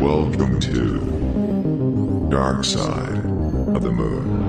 [0.00, 3.18] Welcome to Dark Side
[3.76, 4.40] of the Moon.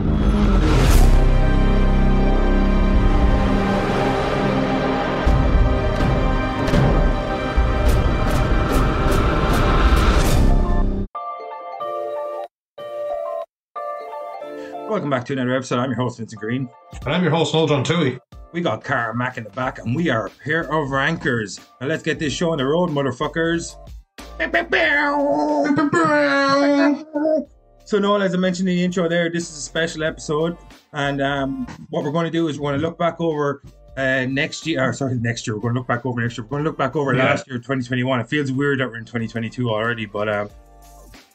[14.88, 15.80] Welcome back to another episode.
[15.80, 16.70] I'm your host, Vincent Green.
[17.04, 18.18] And I'm your host, Noel John Tui.
[18.54, 21.60] We got Cara Mack in the back, and we are a pair of rankers.
[21.82, 23.76] Now let's get this show on the road, motherfuckers.
[27.86, 30.58] So, Noel, as I mentioned in the intro there, this is a special episode.
[30.94, 33.62] And um, what we're going to do is we're going to look back over
[33.98, 34.82] uh, next year.
[34.88, 35.56] Or sorry, next year.
[35.56, 36.46] We're going to look back over next year.
[36.46, 37.26] We're going to look back over Yeah.
[37.26, 38.20] last year, 2021.
[38.22, 40.50] It feels weird that we're in 2022 already, but um,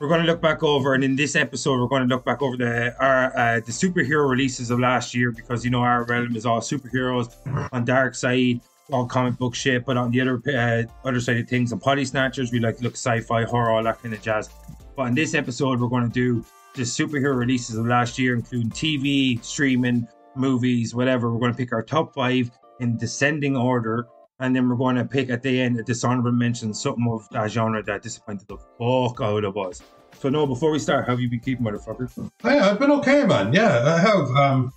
[0.00, 0.94] we're going to look back over.
[0.94, 4.28] And in this episode, we're going to look back over the our uh, the superhero
[4.28, 7.34] releases of last year because you know our realm is all superheroes
[7.72, 8.60] on Dark Side.
[8.92, 12.04] All comic book shit, but on the other uh, other side of things, on Potty
[12.04, 14.48] Snatchers, we like to look sci-fi, horror, all that kind of jazz.
[14.96, 18.70] But in this episode, we're going to do the superhero releases of last year, including
[18.70, 21.32] TV, streaming, movies, whatever.
[21.32, 24.06] We're going to pick our top five in descending order,
[24.40, 27.50] and then we're going to pick at the end a dishonorable mention, something of that
[27.50, 29.82] genre that disappointed the fuck out of us.
[30.18, 32.30] So, no, before we start, how have you been keeping, motherfucker?
[32.44, 33.52] I've been okay, man.
[33.52, 34.30] Yeah, I have.
[34.30, 34.72] Um,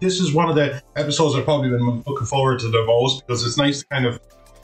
[0.00, 3.44] this is one of the episodes I've probably been looking forward to the most because
[3.46, 4.20] it's nice to kind of.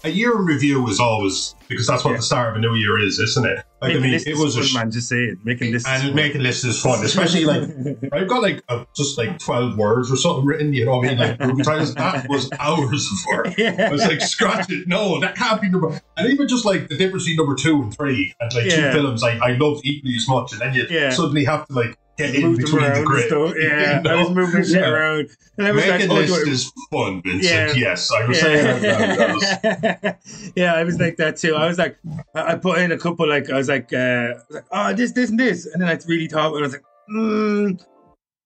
[0.06, 2.16] A year in review is always because that's what Yeah.
[2.18, 3.64] the start of a new year is, isn't it?
[3.80, 4.90] Like, I mean, it was a fun, sh- man.
[4.90, 5.38] Just say it.
[5.44, 5.88] Making lists.
[5.88, 6.14] and fun.
[6.14, 7.62] making lists is fun, especially like
[8.12, 10.74] I've got like uh, just like twelve words or something written.
[10.74, 11.18] You know what I mean?
[11.20, 11.62] Like movie.
[11.62, 13.54] That was hours of work.
[13.58, 13.86] yeah.
[13.88, 14.86] I was like, scratch it.
[14.86, 15.98] No, that can't be number.
[16.18, 18.92] And even just like the difference between number two and three, and like Yeah.
[18.92, 21.96] two films I, I loved equally as much, and then you suddenly have to like
[22.18, 23.54] in Moved them between around the and stuff.
[23.58, 24.88] Yeah, You I was moving shit Yeah.
[24.90, 27.42] around, and I was Making like, "Oh, I- is fun, Vincent.
[27.42, 27.72] Yeah.
[27.74, 28.82] Yes, I was saying that.
[30.02, 31.54] that- was- yeah, I was like that too.
[31.56, 31.96] I was like,
[32.34, 34.92] I I put in a couple, like, I was like, uh, I was like, oh,
[34.94, 35.66] this, this, and this.
[35.66, 37.84] And then I really thought, and I was like, mm,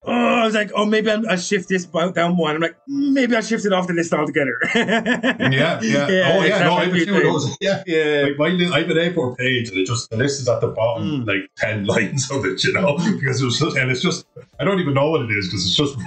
[0.03, 2.55] oh, I was like, oh, maybe I'll, I'll shift this down one.
[2.55, 4.57] I'm like, mm, maybe I'll shift it off the list altogether.
[4.75, 5.81] yeah, yeah.
[5.81, 6.59] Yeah, oh, yeah.
[6.63, 7.57] No, I have a few of those.
[7.61, 7.83] Yeah.
[7.87, 8.27] yeah.
[8.37, 10.67] Like my, I have an A4 page, and it just the list is at the
[10.67, 11.27] bottom, Mm.
[11.27, 14.25] like ten lines of it, you know, because it was, just, and it's just
[14.59, 15.97] I don't even know what it is because it's just.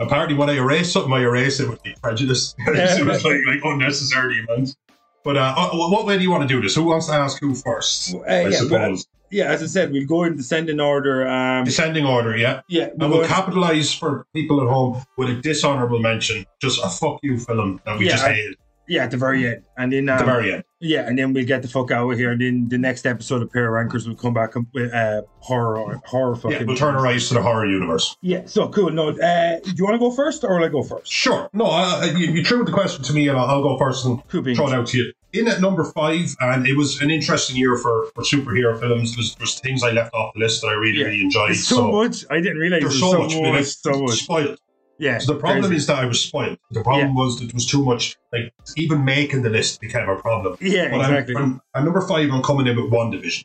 [0.00, 2.54] Apparently, when I erase something, I erase it with like prejudice.
[2.58, 4.76] it was like like unnecessary amounts.
[5.24, 6.76] But uh, uh, what way do you want to do this?
[6.76, 8.14] Who wants to ask who first?
[8.14, 11.26] Uh, I yeah, suppose yeah, as I said, we'll go in descending order.
[11.26, 12.36] Um, descending order.
[12.36, 16.80] Yeah, yeah, and we'll we'll capitalize for people at home with a dishonorable mention, just
[16.82, 18.56] a fuck you film that we Yeah, just hated
[18.88, 19.64] yeah, at the very end.
[19.76, 20.64] And then, at um, the very end.
[20.80, 22.30] Yeah, and then we'll get the fuck out of here.
[22.30, 26.00] And then the next episode of Pair of Rankers will come back with uh, horror,
[26.06, 26.52] horror fucking.
[26.52, 28.16] Yeah, we'll turn our eyes to the horror universe.
[28.22, 28.90] Yeah, so cool.
[28.90, 31.12] No, uh, do you want to go first or will I go first?
[31.12, 31.50] Sure.
[31.52, 34.26] No, uh, you, you threw the question to me, and I'll, I'll go first and
[34.28, 35.12] Cool throw it out to you.
[35.34, 39.14] In at number five, and it was an interesting year for, for superhero films.
[39.14, 41.04] There's, there's things I left off the list that I really, Yeah.
[41.06, 41.48] really enjoyed.
[41.50, 42.24] There's so, much.
[42.30, 44.18] I didn't realize There's there's so, much, much, so much.
[44.22, 44.58] spoiled.
[44.98, 45.18] Yeah.
[45.18, 45.76] So the problem crazy.
[45.76, 46.58] is that I was spoiled.
[46.70, 48.16] The problem was that it was too much.
[48.32, 50.56] Like even making the list became a problem.
[50.60, 51.36] Yeah, But I'm- exactly.
[51.36, 53.44] I'm, at number five, I'm coming in with WandaVision.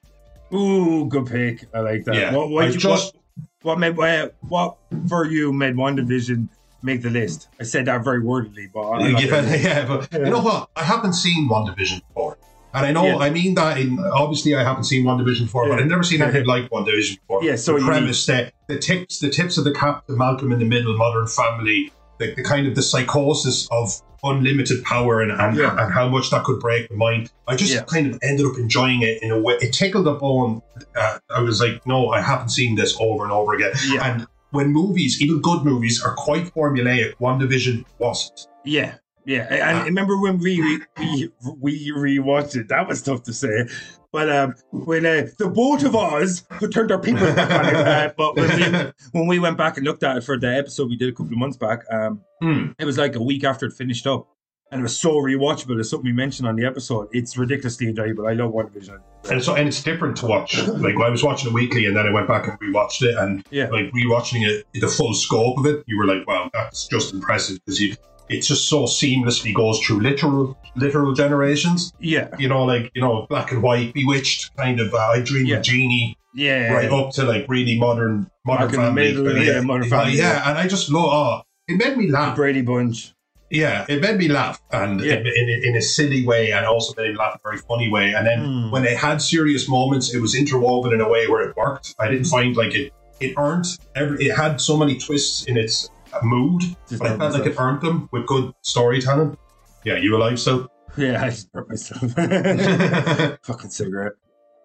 [0.53, 1.65] Ooh, good pick.
[1.73, 2.15] I like that.
[2.15, 3.13] Yeah, What, what, you, just
[3.61, 4.77] what, what made uh, what
[5.09, 6.47] for you made WandaVision
[6.83, 7.47] make the list?
[7.59, 10.19] I said that very wordily, but I, I like yeah, yeah, but Yeah.
[10.19, 10.69] you know what?
[10.75, 12.37] I haven't seen WandaVision before.
[12.75, 13.17] And I know, Yeah.
[13.17, 16.45] I mean that in, obviously I haven't seen WandaVision before, but I've never seen anything
[16.53, 17.43] like WandaVision before.
[17.43, 20.65] Yeah, so the premise, the, the tips, the tips of the Captain Malcolm in the
[20.65, 25.75] Middle, Modern Family, the, the kind of the psychosis of unlimited power and, and, Yeah.
[25.83, 27.29] and how much that could break the mind.
[27.47, 27.83] I just Yeah.
[27.83, 29.55] kind of ended up enjoying it in a way.
[29.61, 30.61] It tickled the bone.
[30.95, 33.71] Uh, I was like, no, I haven't seen this over and over again.
[33.87, 34.09] Yeah.
[34.13, 38.47] And when movies, even good movies, are quite formulaic, WandaVision wasn't.
[38.63, 39.47] Yeah, yeah.
[39.49, 39.83] And I Ah.
[39.83, 40.53] remember when we
[40.99, 42.67] we we rewatched it.
[42.69, 43.67] That was tough to say.
[44.11, 47.75] But um, when uh, the both of us who turned our people back on it,
[47.75, 50.87] uh, but when we, when we went back and looked at it for the episode
[50.87, 52.71] we did a couple of months back, um, Hmm.
[52.77, 54.27] it was like a week after it finished up,
[54.73, 55.79] and it was so rewatchable.
[55.79, 57.07] It's something we mentioned on the episode.
[57.11, 58.27] It's ridiculously enjoyable.
[58.27, 58.97] I love WandaVision.
[59.31, 60.57] And so, and it's different to watch.
[60.67, 63.45] Like I was watching it weekly, and then I went back and rewatched it, and
[63.51, 63.67] Yeah.
[63.69, 67.59] like rewatching it, the full scope of it, you were like, "Wow, that's just impressive."
[67.65, 67.95] Because you,
[68.29, 71.93] it just so seamlessly goes through literal, literal generations.
[71.99, 74.93] Yeah, You know, like you know, black and white, bewitched, kind of.
[74.93, 75.57] Uh, I dream Yeah.
[75.57, 79.13] of Jeannie, yeah, right up to like really modern, modern Back family.
[79.13, 81.05] middle, yeah, Modern Family, yeah, and I just love.
[81.05, 82.35] Oh, it made me The laugh.
[82.35, 83.13] Brady Bunch.
[83.53, 85.13] Yeah, it made me laugh, and Yeah.
[85.13, 87.87] in, in, in a silly way, and also made me laugh in a very funny
[87.89, 88.13] way.
[88.13, 88.71] And then Hmm.
[88.71, 91.93] when it had serious moments, it was interwoven in a way where it worked.
[91.99, 92.91] I didn't find like it.
[93.19, 93.65] It earned
[93.95, 94.25] every.
[94.25, 95.89] It had so many twists in its
[96.23, 99.37] mood, Just but I felt like it earned them with good storytelling.
[99.85, 100.67] Yeah, you alive, so
[100.97, 102.01] Yeah, I just burnt myself.
[103.43, 104.13] Fucking cigarette.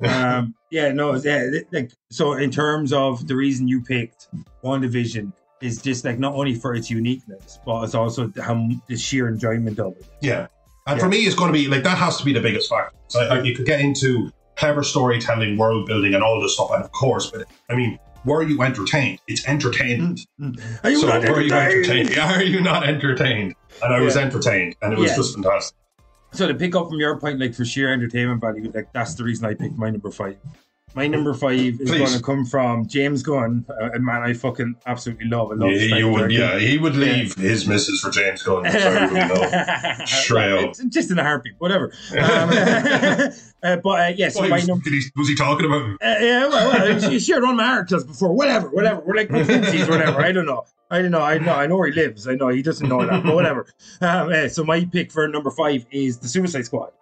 [0.05, 2.33] um, yeah, no, yeah, like so.
[2.35, 4.29] In terms of the reason you picked
[4.65, 9.29] WandaVision is just like not only for its uniqueness, but it's also how the sheer
[9.29, 10.07] enjoyment of it.
[10.21, 10.47] Yeah.
[10.87, 11.05] And Yeah.
[11.05, 12.97] for me, it's going to be like that has to be the biggest factor.
[13.09, 16.71] So I, I- you could get into clever storytelling, world building, and all this stuff,
[16.73, 19.21] and of course, but I mean, were you entertained?
[19.29, 20.21] It's entertainment.
[20.41, 20.85] Mm, mm, mm.
[20.85, 22.09] Are you so not were you entertained?
[22.11, 22.19] entertained?
[22.19, 23.55] Are you not entertained?
[23.83, 25.17] And I was entertained, and it was Yeah.
[25.17, 25.77] just fantastic.
[26.33, 29.25] So to pick up from your point, like for sheer entertainment value, like that's the
[29.25, 30.37] reason I picked my number five.
[30.95, 31.99] My number five is Please.
[31.99, 35.53] going to come from James Gunn, uh, a man I fucking absolutely love.
[35.53, 38.63] I love Yeah, his you would, yeah, he would leave his missus for James Gunn.
[38.65, 40.09] wouldn't.
[40.09, 40.75] Straight up.
[40.89, 41.93] just in a heartbeat, whatever.
[42.19, 42.51] Um,
[43.63, 44.89] uh, but uh, yeah, so What, my was, number.
[44.89, 45.83] he, was he talking about?
[45.83, 46.69] Uh, yeah, well,
[47.01, 48.33] well, he shared of my articles before.
[48.33, 49.03] Whatever, whatever.
[49.05, 50.21] We're like twinsies, whatever.
[50.21, 50.65] I don't know.
[50.91, 51.21] I don't know.
[51.21, 51.53] I know.
[51.55, 52.29] I know where he lives.
[52.29, 53.67] I know he doesn't know that, but whatever.
[54.01, 56.93] Um, uh, so my pick for number five is the Suicide Squad.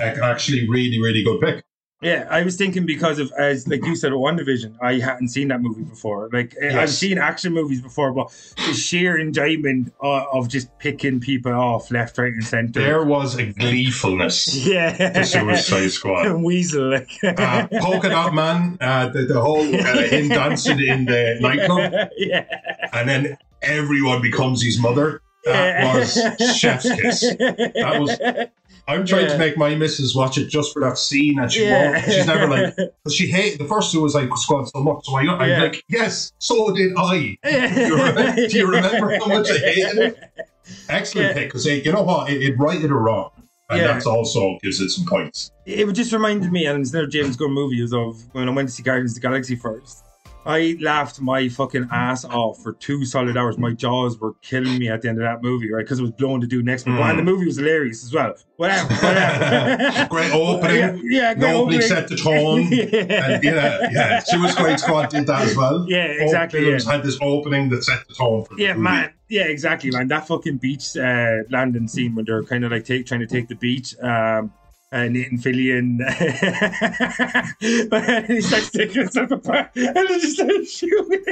[0.00, 1.64] Actually, really, really good pick.
[2.00, 4.76] Yeah, I was thinking because of as like you said, WandaVision.
[4.80, 6.30] I hadn't seen that movie before.
[6.32, 11.18] Like uh, I've seen action movies before, but the sheer enjoyment of, of just picking
[11.18, 12.80] people off left, right, and center.
[12.80, 16.32] There was a gleefulness yeah, to Suicide Squad.
[16.42, 16.88] Weasel.
[16.90, 22.10] Like uh, Polka Dot Man, uh, the, the whole uh, him dancing in the nightclub,
[22.16, 22.44] yeah,
[22.92, 25.20] and then everyone becomes his mother.
[25.44, 26.14] That was
[26.56, 27.22] chef's kiss.
[27.38, 28.48] That was.
[28.88, 29.32] I'm trying Yeah.
[29.32, 31.92] to make my missus watch it just for that scene, and she Yeah.
[31.92, 32.04] won't.
[32.06, 35.04] She's never like, because she hated the first Suicide Squad so much.
[35.04, 35.62] So I, I'm Yeah.
[35.62, 37.36] like, yes, so did I.
[37.44, 40.18] Do you remember, do you remember how much I hated it?
[40.88, 43.30] Excellent pick because you know what, it, it righted or wrong,
[43.70, 43.88] and Yeah.
[43.88, 45.50] that's also gives it some points.
[45.66, 48.68] it just reminded me, and it's another James Gunn movie, is of when I went
[48.70, 50.02] to see Guardians of the Galaxy first.
[50.48, 53.58] I laughed my fucking ass off for two solid hours.
[53.58, 55.84] My jaws were killing me at the end of that movie, right?
[55.84, 57.02] Because it was blowing to do next movie.
[57.02, 57.10] Mm.
[57.10, 58.34] And the movie was hilarious as well.
[58.56, 60.06] Whatever, whatever.
[60.10, 60.78] Great opening.
[60.78, 62.62] Yeah, yeah The great opening set the tone.
[62.72, 63.34] yeah.
[63.34, 65.84] And yeah, yeah, Suicide Squad did that as well.
[65.86, 68.82] Yeah, exactly, films had this opening that set the tone for the Yeah, movie.
[68.84, 69.12] man.
[69.28, 70.08] Yeah, exactly, man.
[70.08, 73.48] That fucking beach uh, landing scene when they're kind of like take, trying to take
[73.48, 73.94] the beach.
[74.00, 74.50] Um,
[74.90, 75.98] and Nathan Fillion,
[77.92, 81.22] and he starts taking himself apart, and then just starts shooting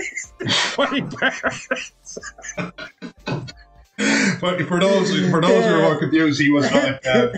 [1.08, 2.18] birds.
[4.40, 7.28] But for those for those who are more confused, he was like uh,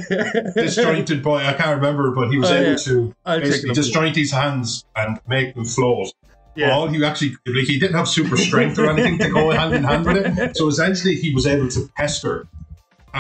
[0.57, 1.37] disjointed boy.
[1.37, 2.77] I can't remember, but he was Oh, able yeah.
[2.79, 6.13] to I'll basically disjoint his hands and make them float.
[6.57, 6.73] Yeah.
[6.73, 9.85] All he actually like he didn't have super strength or anything to go hand in
[9.85, 10.57] hand with it.
[10.57, 12.49] So essentially, he was able to pester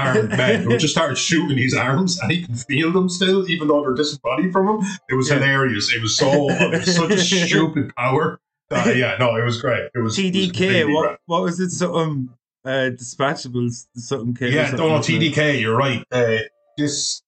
[0.06, 3.68] armed men who just started shooting his arms, and he can feel them still, even
[3.68, 4.86] though they're disembodied from him.
[5.08, 5.36] It was Yeah.
[5.36, 5.92] hilarious.
[5.94, 8.40] It was so it was such a stupid power.
[8.70, 9.88] Uh, yeah, no, it was great.
[9.94, 10.92] It was it was TDK.
[10.92, 11.70] What what was it?
[11.70, 12.28] Something
[12.64, 13.86] uh, dispatchables.
[13.94, 14.46] Something K.
[14.46, 15.32] or Yeah, something, no, no, wasn't it?
[15.34, 15.60] TDK.
[15.60, 16.04] You're right.
[16.12, 16.36] Uh,
[16.76, 17.22] this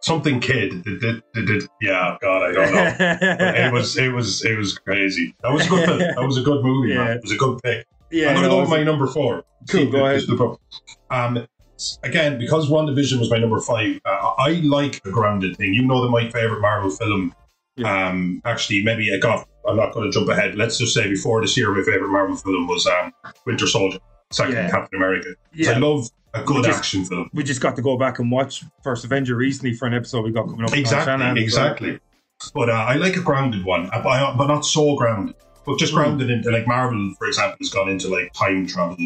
[0.00, 0.82] something kid.
[0.84, 3.66] Did, did, did, yeah, God, I don't know.
[3.66, 5.34] It was it was it was crazy.
[5.42, 5.98] That was a good film.
[5.98, 7.04] That was a good movie, Yeah.
[7.04, 7.16] man.
[7.18, 7.86] It was a good pick.
[8.10, 9.44] yeah, I'm gonna no, go with my number four.
[9.68, 10.20] Cool, go ahead.
[10.20, 10.26] this
[11.78, 15.56] is the pro- again, because WandaVision was my number five, uh, I like a grounded
[15.56, 15.74] thing.
[15.74, 17.34] You know that my favorite Marvel film.
[17.84, 19.46] Um, actually, maybe I got.
[19.68, 20.56] I'm not going to jump ahead.
[20.56, 23.12] Let's just say before this year, my favorite Marvel film was um,
[23.46, 23.98] Winter Soldier,
[24.32, 24.70] second Yeah.
[24.70, 25.34] Captain America.
[25.54, 25.72] Yeah.
[25.72, 27.30] I love a good Just- action film.
[27.32, 30.32] we just got to go back and watch First Avenger recently for an episode we
[30.32, 30.72] got coming up.
[30.72, 31.98] on Exactly, exactly.
[32.54, 35.34] But uh, I like a grounded one, uh, but, but not so grounded.
[35.68, 36.32] But just grounded hmm.
[36.32, 38.96] into like Marvel, for example, has gone into like time travel,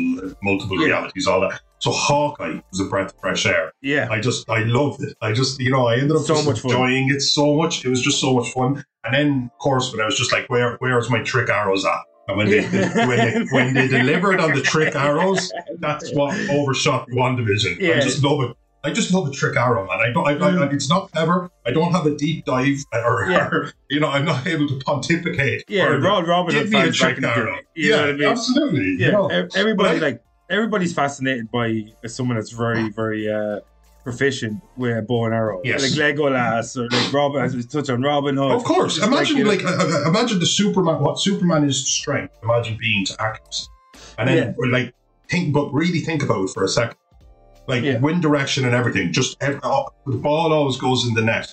[0.45, 0.87] multiple Yeah.
[0.87, 1.61] realities, all that.
[1.81, 3.73] So Hawkeye was a breath of fresh air.
[3.83, 5.17] Yeah, I just I loved it.
[5.21, 6.71] I just you know I ended up So much fun.
[6.71, 7.85] enjoying it so much.
[7.85, 8.85] It was just so much fun.
[9.03, 11.99] And then of course when I was just like, where where's my trick arrows at?
[12.29, 13.07] And when they Yeah.
[13.09, 15.51] when they when they delivered on the trick arrows,
[15.81, 17.97] that's what overshot WandaVision.
[17.97, 18.57] I just love it.
[18.85, 19.99] I just love a trick arrow, man.
[20.01, 20.27] I don't.
[20.27, 21.51] I, I, it's not clever.
[21.65, 23.31] I don't have a deep dive, or, Mm.
[23.33, 23.47] Yeah.
[23.49, 25.65] or, you know, I'm not able to pontificate.
[25.69, 25.85] yeah.
[25.85, 26.01] further.
[26.01, 27.59] Rod Robin Give me a trick arrow.
[27.75, 28.29] You yeah, know what I mean?
[28.29, 28.97] absolutely.
[28.99, 33.61] Yeah, You know, everybody I- like everybody's fascinated by someone that's very, very uh,
[34.05, 35.61] proficient with a bow and arrow.
[35.65, 35.81] Yes.
[35.83, 37.41] like Legolas or like Robin.
[37.43, 38.51] As we touch on Robin Hood.
[38.53, 38.97] Of course.
[38.97, 41.01] Just Imagine you know- like, uh, uh, imagine the Superman.
[41.01, 42.35] What Superman is to strength.
[42.43, 43.67] Imagine being to accuracy,
[44.19, 44.93] and then like
[45.31, 46.97] think, but really think about it for a second.
[47.67, 47.99] Like Yeah.
[47.99, 49.13] wind direction and everything.
[49.13, 49.59] Just the
[50.07, 51.53] ball always goes in the net.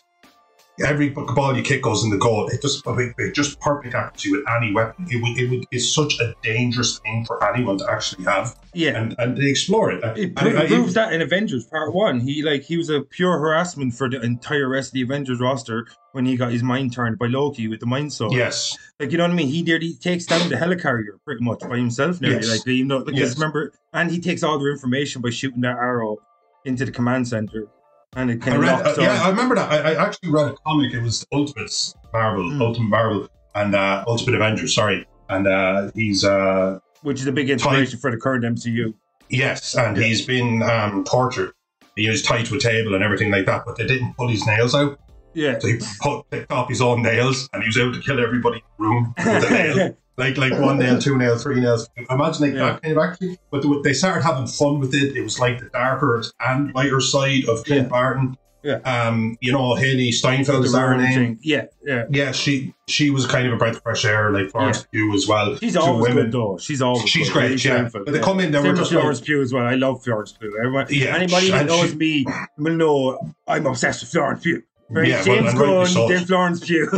[0.85, 2.47] Every ball you kick goes in the goal.
[2.47, 5.07] It just it, just perfect accuracy with any weapon.
[5.09, 8.97] It would it would is such a dangerous thing for anyone to actually have, yeah.
[8.99, 10.03] and and they explore it.
[10.17, 13.01] It pro- I- I- proves that in Avengers Part One, he like he was a
[13.01, 16.93] pure harassment for the entire rest of the Avengers roster when he got his mind
[16.93, 18.31] turned by Loki with the Mind Stone.
[18.31, 19.47] yes, like you know what I mean.
[19.49, 19.81] He did.
[19.81, 22.29] He takes down the helicarrier pretty much by himself now.
[22.29, 22.49] Yes.
[22.49, 23.35] Like you know, because Yes.
[23.35, 26.17] remember, and he takes all their information by shooting that arrow
[26.65, 27.67] into the command center.
[28.15, 29.71] And it I kind of read, locks uh, yeah, I remember that.
[29.71, 30.93] I, I actually read a comic.
[30.93, 32.61] It was Ultimates Marvel, Mm.
[32.61, 34.73] Ultimate Marvel, and uh, Ultimate Avengers.
[34.75, 38.93] Sorry, and uh, he's uh, which is a big inspiration for the current MCU.
[39.29, 40.03] yes, and Yeah.
[40.03, 41.51] he's been um, tortured.
[41.95, 44.45] He was tied to a table and everything like that, but they didn't pull his
[44.47, 44.99] nails out.
[45.33, 45.59] Yeah.
[45.59, 48.57] So he put, picked off his own nails, and he was able to kill everybody
[48.57, 49.97] in the room with a nail.
[50.19, 51.89] Like like one nail, two nails, three nails.
[52.09, 52.59] Imagine like Yeah.
[52.73, 53.39] that kind of actually.
[53.51, 55.15] But the- they started having fun with it.
[55.15, 57.87] It was like the darker and lighter side of Clint Yeah.
[57.89, 58.37] Barton.
[58.61, 58.79] Yeah.
[58.79, 61.39] Um, you know, Hailee Steinfeld is Rowan name?
[61.41, 62.03] Yeah, yeah.
[62.11, 65.25] Yeah, she she was kind of a breath of fresh air, like Florence Pugh as
[65.29, 65.55] well.
[65.55, 66.23] She's Two always women.
[66.25, 66.57] good though.
[66.57, 67.33] She's always She's good.
[67.33, 67.75] great, She's yeah.
[67.77, 69.65] Steinfeld, But they come in, they Same with Florence like, Pugh as well.
[69.65, 70.53] I love Florence Pugh.
[70.59, 72.25] Everyone, Yeah, anybody that and knows she- me
[72.57, 74.61] will know I'm obsessed with Florence Pugh.
[74.91, 75.07] Right?
[75.07, 76.89] Yeah, James rightly Gunn, Florence Pugh.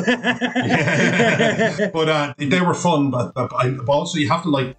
[1.93, 3.11] but uh, they were fun.
[3.11, 4.77] But, but, but also, you have to like,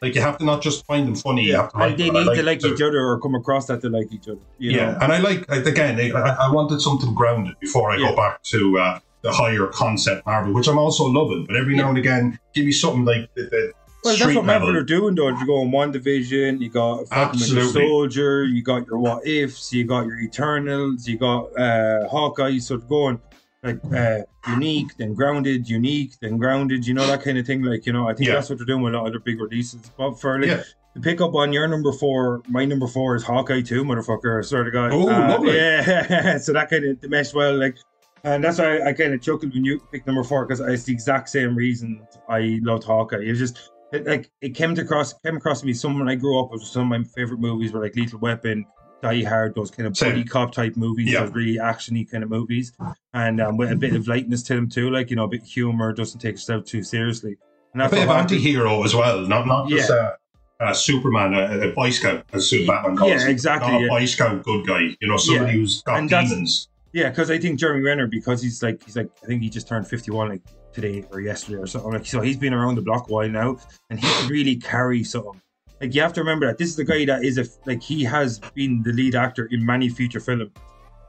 [0.00, 1.44] like you have to not just find them funny.
[1.44, 2.24] You have to like and they them.
[2.24, 4.40] Need to like the- each other or come across that they like each other.
[4.58, 4.98] You yeah, know?
[5.02, 6.00] and I like like, again.
[6.00, 6.10] I,
[6.46, 8.10] I wanted something grounded before I Yeah.
[8.10, 11.44] go back to uh, the higher concept Marvel, which I'm also loving.
[11.46, 13.72] But every now and again, give me something like the, the
[14.04, 15.28] Well, that's what Marvel are doing, though.
[15.28, 20.06] You go in WandaVision, you got fucking Soldier, you got your What Ifs, you got
[20.06, 22.58] your Eternals, you got uh, Hawkeye.
[22.58, 23.20] So it's going
[23.64, 26.86] like uh, unique, then grounded, unique, then grounded.
[26.86, 27.62] You know that kind of thing.
[27.62, 28.34] Like you know, I think Yeah.
[28.34, 29.90] that's what they're doing with a lot of their big releases.
[29.98, 30.62] But for like Yeah.
[30.94, 34.38] to pick up on your number four, my number four is Hawkeye too, motherfucker.
[34.38, 34.92] I swear to God.
[34.92, 35.56] Oh, Uh, lovely.
[35.56, 37.56] Yeah, so that kind of meshed well.
[37.58, 37.76] Like.
[38.24, 40.92] And that's why I kind of chuckled when you picked number four because it's the
[40.92, 43.20] exact same reason I loved Hawkeye.
[43.22, 45.72] It was just it, like it came across came across to me.
[45.72, 48.64] Someone I grew up with some of my favorite movies were like Lethal Weapon,
[49.02, 50.10] Die Hard, those kind of Same.
[50.10, 51.20] buddy cop type movies, Yeah.
[51.24, 52.72] those really actiony kind of movies,
[53.14, 55.42] and um, with a bit of lightness to them too, like you know, a bit
[55.42, 57.36] humor, doesn't take itself too seriously.
[57.74, 60.16] And a bit of anti-hero as well, not not just a,
[60.60, 63.88] a Superman, a, a Boy Scout, as Batman calls Yeah, exactly, Not a.
[63.88, 66.68] Boy Scout good guy, you know, somebody who's got And demons.
[66.94, 69.68] Yeah, because I think Jeremy Renner, because he's like he's like I think he just
[69.68, 70.40] turned fifty one like
[70.72, 71.92] today or yesterday or something.
[71.92, 73.56] Like so he's been around the block a while now
[73.90, 75.40] and he can really carry something.
[75.80, 78.04] Like you have to remember that this is the guy that is a like he
[78.04, 80.50] has been the lead actor in many feature films.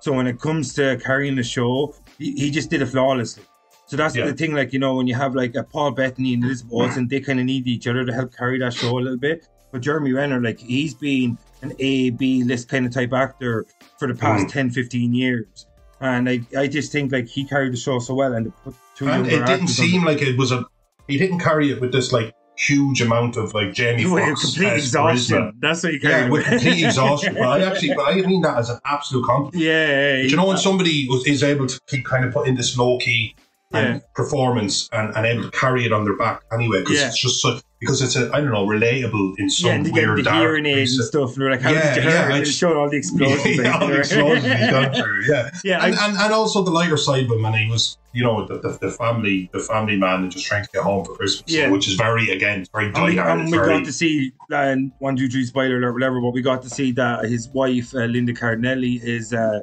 [0.02, 3.44] So when it comes to carrying the show, he, he just did it flawlessly.
[3.88, 4.26] So that's Yeah.
[4.28, 7.08] the thing, like you know, when you have like a Paul Bettany and Elizabeth Olsen,
[7.08, 9.48] they kind of need each other to help carry that show a little bit.
[9.72, 13.66] But Jeremy Renner, like he's been an A, B list kind of type actor
[13.98, 14.52] for the past Mm.
[14.52, 15.66] 10, 15 years.
[16.02, 18.54] And I, I just think like he carried the show so well and
[18.98, 20.66] to And it didn't seem like it was a.
[21.08, 24.74] He didn't carry it with this like huge amount of like Jamie With Foxx complete
[24.74, 25.54] exhaustion.
[25.60, 26.26] That's what he carried.
[26.26, 27.34] Yeah, with complete exhaustion.
[27.34, 29.64] But I actually, but I mean that as an absolute compliment.
[29.64, 29.88] yeah,
[30.18, 32.78] yeah, Do you know when somebody was, is able to keep kind of putting this
[32.78, 33.36] low key
[33.72, 34.00] and Yeah.
[34.16, 37.08] performance and, and able to carry it on their back anyway because Yeah.
[37.08, 39.92] it's just such because it's a I don't know relatable in some yeah, and they
[39.92, 42.44] weird the hearing aids and stuff, and they're like, "How Yeah, did you yeah, hear?"
[42.46, 43.58] Just- showed all the explosions.
[43.58, 45.24] yeah, all the explosions he's gone through.
[45.30, 47.98] Yeah, yeah, and, I, and and also the lighter side of him, and he was
[48.12, 51.06] you know the, the, the family the family man and just trying to get home
[51.06, 51.70] for Christmas, Yeah.
[51.70, 55.16] which is very again very And we, and we very, got to see, and one,
[55.16, 58.34] two, three, spoiler alert, whatever, but we got to see that his wife, uh, Linda
[58.34, 59.60] Cardinelli, is uh,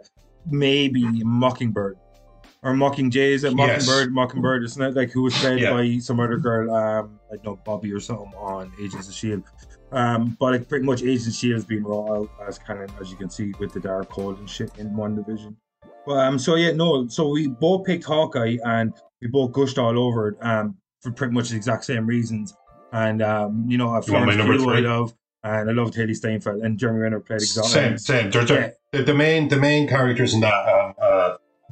[0.50, 1.96] maybe Mockingbird.
[2.66, 3.52] Or Mockingjay, is it?
[3.56, 3.86] Yes.
[3.86, 4.96] Mockingbird, Mockingbird, isn't it?
[4.96, 5.70] Like, who was played Yeah.
[5.72, 9.44] by some other girl, um, I don't know, Bobby or something on Agents of S.H.I.E.L.D.
[9.92, 11.54] Um, but like, pretty much Agents of S.H.I.E.L.D.
[11.54, 14.50] has been raw out as of as you can see, with the Dark Hold and
[14.50, 15.54] shit in WandaVision.
[16.06, 18.92] But, um, so yeah, no, so we both picked Hawkeye and
[19.22, 22.52] we both gushed all over it um, for pretty much the exact same reasons.
[22.92, 25.94] And um, you know, I You want my Florence Pugh I love, and I loved
[25.94, 27.70] Hailee Steinfeld and Jeremy Renner played exactly.
[27.70, 28.30] same same.
[28.30, 30.94] They're, they're, the, the main the main characters in that, um,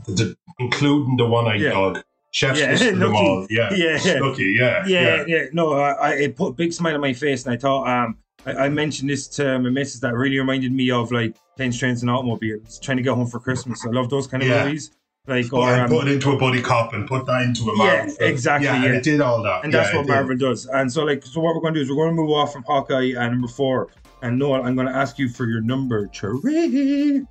[0.06, 1.70] the, including the one eyed Yeah.
[1.70, 3.46] dog, chef's Yeah, for them all.
[3.50, 4.18] Yeah, Yeah, yeah.
[4.18, 7.44] Nucky, yeah, Yeah, yeah, no, I, I it put a big smile on my face,
[7.46, 10.90] and I thought, um, I, I mentioned this to my missus that really reminded me
[10.90, 13.84] of like planes, trains, and automobiles, trying to get home for Christmas.
[13.86, 14.64] I love those kind of Yeah.
[14.64, 14.90] movies,
[15.26, 17.78] like Or, or um, put it into a buddy cop and put that into a
[17.84, 18.16] Yeah, film.
[18.20, 18.92] exactly, Yeah, yeah.
[18.98, 19.64] it did all that.
[19.64, 20.06] and that's what.
[20.06, 20.66] Marvel does.
[20.66, 22.52] And so, like, so what we're going to do is we're going to move off
[22.52, 23.88] from Hawkeye and number four.
[24.22, 27.22] And Noel, I'm going to ask you for your number three.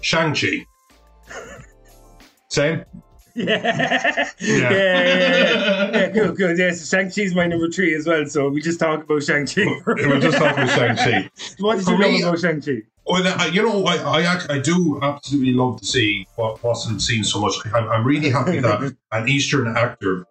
[0.00, 0.64] Shang-Chi.
[2.48, 2.84] Same?
[3.34, 3.62] Yeah.
[3.62, 6.08] yeah, yeah, yeah, yeah.
[6.08, 6.58] Cool, cool.
[6.58, 8.26] Yes, Shang-Chi's my number three as well.
[8.26, 9.64] So we just talk about Shang-Chi.
[9.86, 11.30] We're just talking about Shang-Chi.
[11.60, 12.82] what did For you me- love about Shang-Chi?
[13.06, 17.40] Well, you know, I, I, I do absolutely love to see what wasn't seen so
[17.40, 17.54] much.
[17.72, 20.26] I'm, I'm really happy that an Eastern actor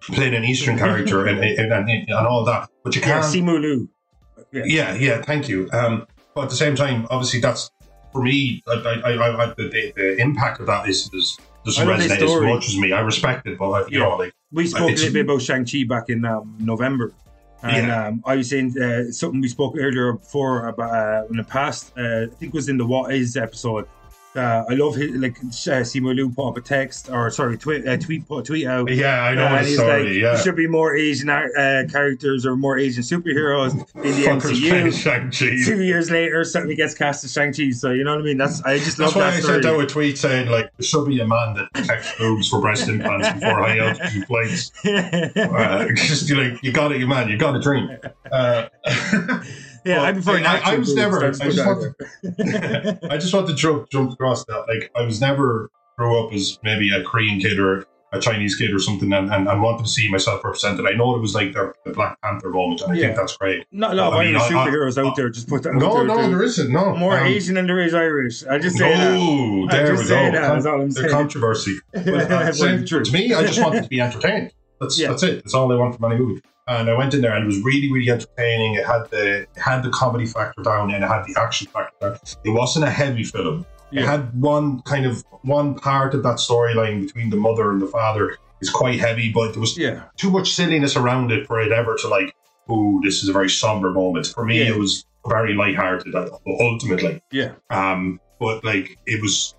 [0.00, 2.70] playing an Eastern character and, and, and, and all that.
[2.82, 3.22] But you can't.
[3.22, 3.88] Simu Liu.
[4.52, 5.68] Yeah, yeah, thank you.
[5.72, 7.70] Um, but at the same time, obviously, that's
[8.12, 8.62] for me.
[8.66, 12.00] I, I, I, I, the, the, the impact of that is, is doesn't I love
[12.00, 12.92] his resonate as much as me.
[12.92, 14.08] I respect it, but uh, you Yeah.
[14.08, 17.12] know, like We spoke a little bit about Shang-Chi back in um, November.
[17.62, 18.06] And Yeah.
[18.06, 21.92] um, I was saying uh, something we spoke earlier before about uh, in the past.
[21.98, 23.86] Uh, I think it was in the What Is episode.
[24.36, 27.86] Uh, I love his, like uh, Simu Liu put up a text or sorry tweet
[27.88, 28.90] uh, tweet put a tweet out.
[28.90, 30.04] Yeah, I know Uh, story.
[30.04, 30.32] like, yeah.
[30.34, 34.92] there should be more Asian uh, characters or more Asian superheroes in the MCU.
[34.92, 35.64] Shang-Chi.
[35.64, 37.70] Two years later, suddenly gets cast as Shang Chi.
[37.70, 38.36] So you know what I mean?
[38.38, 39.62] That's I just love That's why that I story.
[39.62, 42.60] sent out a tweet saying like there should be a man that protects boobs for
[42.60, 44.72] breast implants before high altitude flights.
[45.46, 47.88] Uh, just you like you got it, you man, you got a dream.
[49.86, 51.94] Yeah, well, I prefer I- I- I was never- I just either.
[53.10, 54.64] I just want to jump jump across that.
[54.68, 58.72] Like I was never grew up as maybe a Korean kid or a Chinese kid
[58.72, 60.86] or something, and, and, and wanted to see myself represented.
[60.86, 63.06] I know it was like the, the Black Panther moment, and I Yeah.
[63.06, 63.66] think that's great.
[63.72, 65.28] Not a lot of I mean, Irish I- I- superheroes out there.
[65.28, 66.04] Just put that No, there.
[66.06, 66.28] no, too.
[66.30, 66.70] there isn't.
[66.72, 68.44] No, More Um, Asian than there is Irish.
[68.46, 69.12] I just say that.
[69.14, 70.32] No, I there just we say go.
[70.38, 71.10] that, that's all I'm the saying.
[71.10, 71.78] controversy.
[71.92, 74.52] But, uh, to me, I just wanted to be entertained.
[74.80, 75.08] That's Yeah.
[75.08, 75.36] that's it.
[75.42, 76.42] That's all I want from any movie.
[76.68, 78.74] And I went in there, and it was really, really entertaining.
[78.74, 81.94] It had the it had the comedy factor down, and it had the action factor
[82.00, 82.18] down.
[82.44, 83.64] It wasn't a heavy film.
[83.92, 87.86] It had one kind of one part of that storyline between the mother and the
[87.86, 91.70] father is quite heavy, but there was Yeah, too much silliness around it for it
[91.70, 92.34] ever to like,
[92.68, 94.26] oh, this is a very somber moment.
[94.34, 94.70] For me, Yeah.
[94.74, 96.14] it was very lighthearted.
[96.16, 96.28] uh,
[96.60, 99.54] Ultimately, yeah, um, but like it was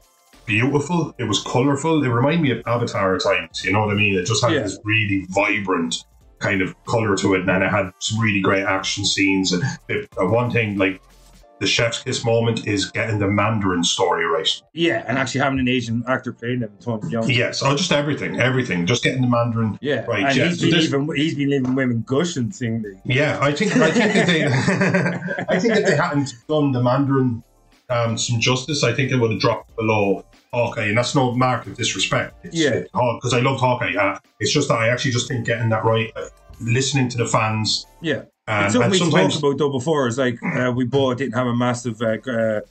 [0.46, 1.16] beautiful.
[1.18, 2.04] It was colorful.
[2.04, 3.64] It reminded me of Avatar at times.
[3.64, 4.18] You know what I mean?
[4.18, 4.64] It just had Yeah.
[4.64, 6.04] this really vibrant
[6.40, 9.52] kind of color to it, and then it had some really great action scenes.
[9.54, 11.02] And it, uh, one thing, like
[11.60, 14.48] the chef's kiss moment, is getting the Mandarin story right.
[14.74, 15.04] yeah.
[15.08, 17.36] And actually having an Asian actor playing them, Tony Leung.
[17.36, 18.86] Yes, oh, just everything, everything.
[18.86, 19.80] Just getting the Mandarin.
[19.82, 23.02] Yeah, Right, and yeah, he's been this- even he's been leaving women gushing singly.
[23.06, 24.46] Yeah, I think I think if they
[25.50, 27.44] I think if they hadn't done the Mandarin
[27.90, 31.66] um, some justice, I think it would have dropped below Hawkeye, and that's no mark
[31.68, 32.36] of disrespect.
[32.44, 32.82] It's, Yeah.
[32.94, 33.94] because I love Hawkeye.
[33.96, 36.26] Uh, it's just that I actually just think getting that right, uh,
[36.62, 40.08] listening to the fans, Yeah, um, it's something we sometimes spoke about though before.
[40.08, 42.62] Is like uh, we both didn't have a massive uh, uh,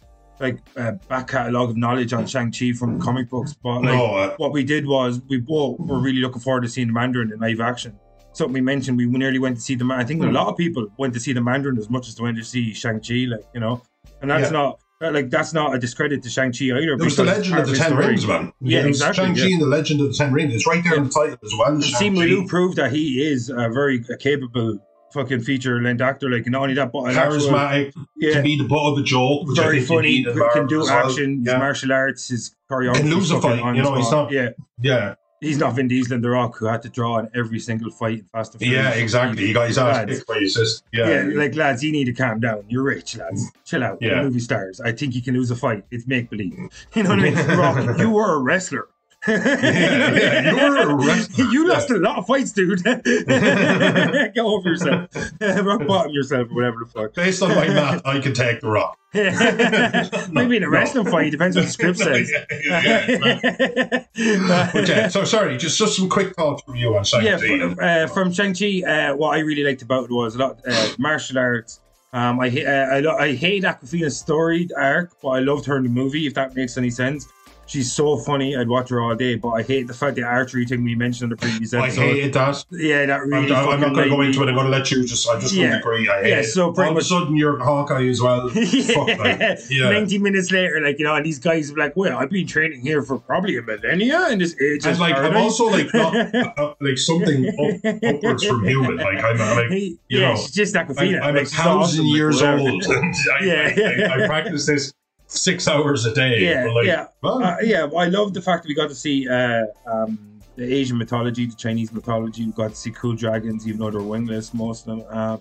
[0.40, 4.14] like uh, back catalog of knowledge on Shang Chi from comic books, but like no,
[4.14, 7.32] uh, what we did was we both were really looking forward to seeing the Mandarin
[7.32, 7.98] in live action.
[8.32, 9.86] Something we mentioned, we nearly went to see the.
[9.90, 10.34] I think a Hmm.
[10.34, 12.74] lot of people went to see the Mandarin as much as they went to see
[12.74, 13.80] Shang Chi, like you know,
[14.20, 14.58] and that's Yeah.
[14.58, 16.78] not like that's not a discredit to Shang Chi either.
[16.94, 18.06] it was the Legend of the Ten story.
[18.06, 18.52] Rings, man.
[18.60, 19.52] Yeah, was exactly, Shang-Chi yeah.
[19.54, 20.54] and the Legend of the Ten Rings.
[20.54, 21.72] It's right there in the title as well.
[21.72, 24.78] Simu Liu proved that he is a very capable
[25.12, 26.30] fucking feature length actor.
[26.30, 29.02] Like not only that, but an actual- charismatic, yeah, can be the butt of the
[29.02, 30.22] joke, which I very funny.
[30.24, 31.06] need Can do as well.
[31.10, 32.94] action, his martial arts, his choreography.
[32.96, 36.24] Can lose a fight, you know, he's not- Yeah, yeah, he's not Vin Diesel and
[36.24, 38.82] The Rock, who had to draw in every single fight in Fast and Furious.
[38.84, 39.46] yeah, exactly.
[39.46, 40.86] He got his ass kicked by his sister.
[40.92, 41.08] Yeah.
[41.28, 42.64] Yeah, like lads, you need to calm down.
[42.68, 43.50] You're rich, lads.
[43.64, 43.98] Chill out.
[44.00, 44.08] Yeah.
[44.16, 44.80] You're movie stars.
[44.80, 45.84] I think you can lose a fight.
[45.90, 46.54] It's make believe.
[46.94, 47.58] You know what I mean?
[47.58, 48.88] Rock, you were a wrestler.
[49.28, 51.44] Yeah, you were a wrestler.
[51.50, 52.82] you lost a lot of fights, dude.
[52.84, 55.08] Get over yourself.
[55.40, 57.14] Rock bottom yourself, or whatever the fuck.
[57.14, 58.98] Based on my math, I can take the rock.
[59.14, 60.68] Maybe in a No.
[60.68, 62.30] wrestling fight, depends what the script says.
[62.66, 67.58] yeah, yeah, okay, so sorry, just just some quick thoughts from you on yeah, Shang-Chi.
[67.58, 70.88] from, uh, from Shang-Chi, uh, what I really liked about it was a lot uh,
[70.98, 71.80] martial arts.
[72.12, 75.88] Um, I, uh, I, I hate Awkwafina's story arc, but I loved her in the
[75.90, 77.26] movie, if that makes any sense.
[77.66, 80.64] She's so funny, I'd watch her all day, but I hate the fact the archery
[80.66, 82.00] thing we mentioned in the previous episode.
[82.00, 82.64] I hated that.
[82.70, 84.48] yeah, that I'm, really I'm not going to go into it.
[84.48, 85.28] I'm going to let you just.
[85.28, 85.70] I just Yeah.
[85.70, 86.08] don't agree.
[86.08, 88.48] I hate Yeah, so pretty All much- of a sudden, you're Hawkeye as well.
[88.50, 89.36] Fuck yeah.
[89.36, 89.60] that.
[89.68, 89.90] Yeah.
[89.90, 92.82] 90 minutes later, like, you know, and these guys are like, well, I've been training
[92.82, 96.14] here for probably a millennia in this age And like, I'm also like not
[96.58, 98.96] uh, like something up, upwards from human.
[98.98, 102.42] Like I'm like you yeah, know, she's just I'm, I'm a like, she's thousand years
[102.42, 102.84] old.
[102.96, 103.72] And I, Yeah.
[103.76, 104.92] I, I, I practice this
[105.26, 106.40] six hours a day.
[106.40, 107.06] Yeah, like, yeah.
[107.22, 110.40] well, Uh, yeah, well, I love the fact that we got to see uh, um,
[110.56, 112.46] the Asian mythology, the Chinese mythology.
[112.46, 115.06] We got to see cool dragons, even though they're wingless, most of them.
[115.10, 115.38] Uh,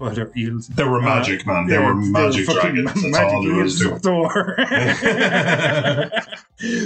[0.00, 0.68] well, they're eels.
[0.68, 1.66] they were magic, man.
[1.66, 2.94] They Yeah, were magic fucking dragons.
[2.94, 4.02] That's magic all there is to it.
[4.02, 4.56] Thor.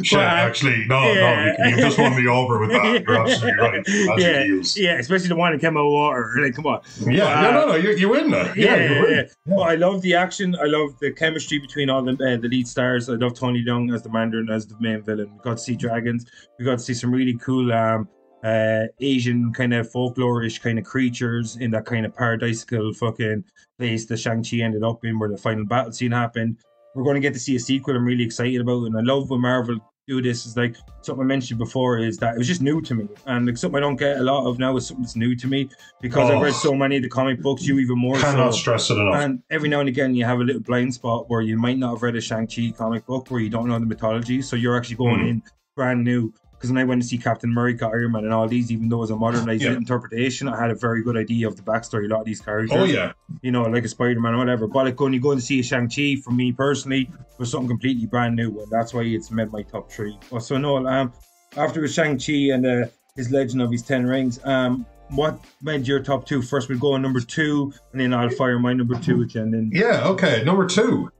[0.02, 1.54] Shit, uh, actually, no, yeah.
[1.58, 3.04] no, you, you just won me over with that.
[3.08, 3.82] You're absolutely right.
[3.86, 4.76] Magic yeah, eels.
[4.76, 6.30] yeah, especially the one that came out of water.
[6.42, 6.82] Like, come on.
[7.00, 8.54] Yeah, But, no, uh, no, no, you, you win that.
[8.54, 9.14] Yeah, yeah, you win.
[9.14, 9.22] yeah.
[9.56, 10.54] But I love the action.
[10.60, 13.08] I love the chemistry between all the uh, the lead stars.
[13.08, 15.30] I love Tony Leung as the Mandarin as the main villain.
[15.32, 16.26] We got to see dragons.
[16.58, 18.08] We got to see some really cool um,
[18.42, 23.44] uh, Asian kind of folklorish kind of creatures in that kind of paradisical fucking
[23.78, 26.58] place that Shang Chi ended up in, where the final battle scene happened.
[26.94, 27.96] We're going to get to see a sequel.
[27.96, 29.78] I'm really excited about, and I love when Marvel
[30.08, 30.44] do this.
[30.44, 33.46] Is like something I mentioned before is that it was just new to me, and
[33.46, 35.70] like something I don't get a lot of now is something that's new to me
[36.02, 36.42] because I've Oh.
[36.42, 37.64] read so many of the comic books.
[37.64, 38.58] You even more Cannot so.
[38.60, 39.14] stress it enough.
[39.14, 41.92] And every now and again, you have a little blind spot where you might not
[41.94, 44.42] have read a Shang-Chi comic book where you don't know the mythology.
[44.42, 45.26] So you're actually going Hmm.
[45.28, 45.42] in
[45.76, 46.34] brand new.
[46.62, 48.98] Because when I went to see Captain America, Iron Man, and all these, even though
[48.98, 49.72] it was a modernized Yeah.
[49.72, 52.04] interpretation, I had a very good idea of the backstory.
[52.04, 54.68] A lot of these characters Oh yeah, you know, like a Spider Man or whatever.
[54.68, 57.68] But like when you go and see a Shang Chi, for me personally, was something
[57.68, 60.16] completely brand new, and that's why it's made my top three.
[60.30, 61.12] Well, so no, um,
[61.56, 65.88] after with Shang Chi and uh, his Legend of His Ten Rings, um, what made
[65.88, 66.42] your top two?
[66.42, 69.52] First, we'll go on number two, and then I'll fire my number two you, and
[69.52, 70.06] then yeah.
[70.06, 71.10] Okay, number two,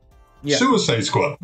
[0.45, 0.59] Yeah.
[0.59, 1.37] Suicide Squad.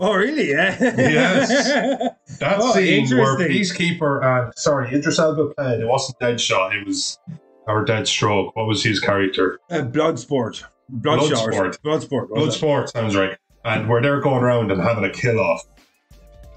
[0.00, 0.50] Oh really?
[0.50, 0.76] Yeah.
[0.80, 2.08] Yes.
[2.40, 3.36] That Oh, scene where.
[3.36, 5.80] Peacekeeper and sorry, Idris Elba played.
[5.80, 6.80] It wasn't Deadshot.
[6.80, 7.18] It was
[7.66, 8.52] or Deadstroke.
[8.54, 9.58] What was his character?
[9.70, 11.78] uh, Bloodsport, Bloodshot, Bloodsport.
[11.80, 12.28] Bloodsport?
[12.28, 13.36] Bloodsport sounds right.
[13.64, 15.62] And where they're going around and having a kill off.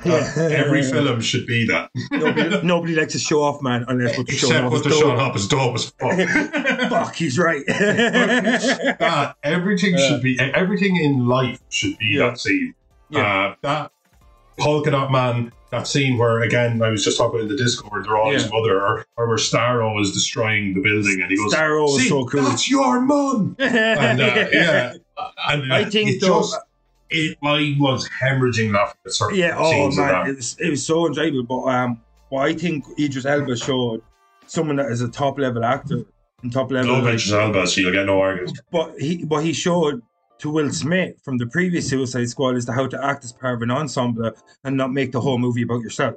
[0.06, 0.34] Yeah.
[0.38, 1.90] Every film should be that.
[2.12, 4.98] Nobody, nobody likes to show off, man, unless what the show Except off what is
[4.98, 5.18] Sean.
[5.18, 6.90] Hop is dope as fuck.
[6.90, 7.64] Fuck, he's right.
[7.68, 10.08] that everything Yeah.
[10.08, 12.30] should be everything in life should be Yeah.
[12.30, 12.74] that scene.
[13.12, 13.48] Yeah.
[13.48, 13.92] Uh, that
[14.58, 18.06] polka dot man, that scene where again I was just talking about in the Discord,
[18.06, 21.54] they're all his mother, or, or where Starro is destroying the building, and he goes,
[21.54, 24.94] Starro "See, so cool." That's your mum." And uh, yeah,
[25.50, 26.58] and uh, I think it though- just,
[27.10, 30.70] it, I was hemorrhaging laughing at certain Yeah, oh scenes of man, it was it
[30.70, 31.44] was so enjoyable.
[31.44, 34.02] But um, what I think Idris Elba showed
[34.48, 36.04] someone that is a top level actor
[36.44, 36.94] and top level.
[36.94, 38.60] Love Idris Elba, so you'll get no argument.
[38.72, 40.02] but he what he showed
[40.42, 43.56] to Will Smith from the previous Suicide Squad is to how to act as part
[43.56, 44.32] of an ensemble
[44.64, 46.16] and not make the whole movie about yourself.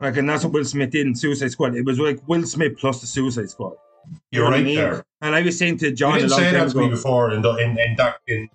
[0.00, 1.74] Like, and that's what Will Smith did in Suicide Squad.
[1.74, 3.74] It was like Will Smith plus the Suicide Squad.
[4.30, 4.76] You You're know what I right mean?
[4.76, 5.04] there.
[5.22, 7.54] And I was saying to John a didn't say that to me before in, the,
[7.56, 8.48] in, in that in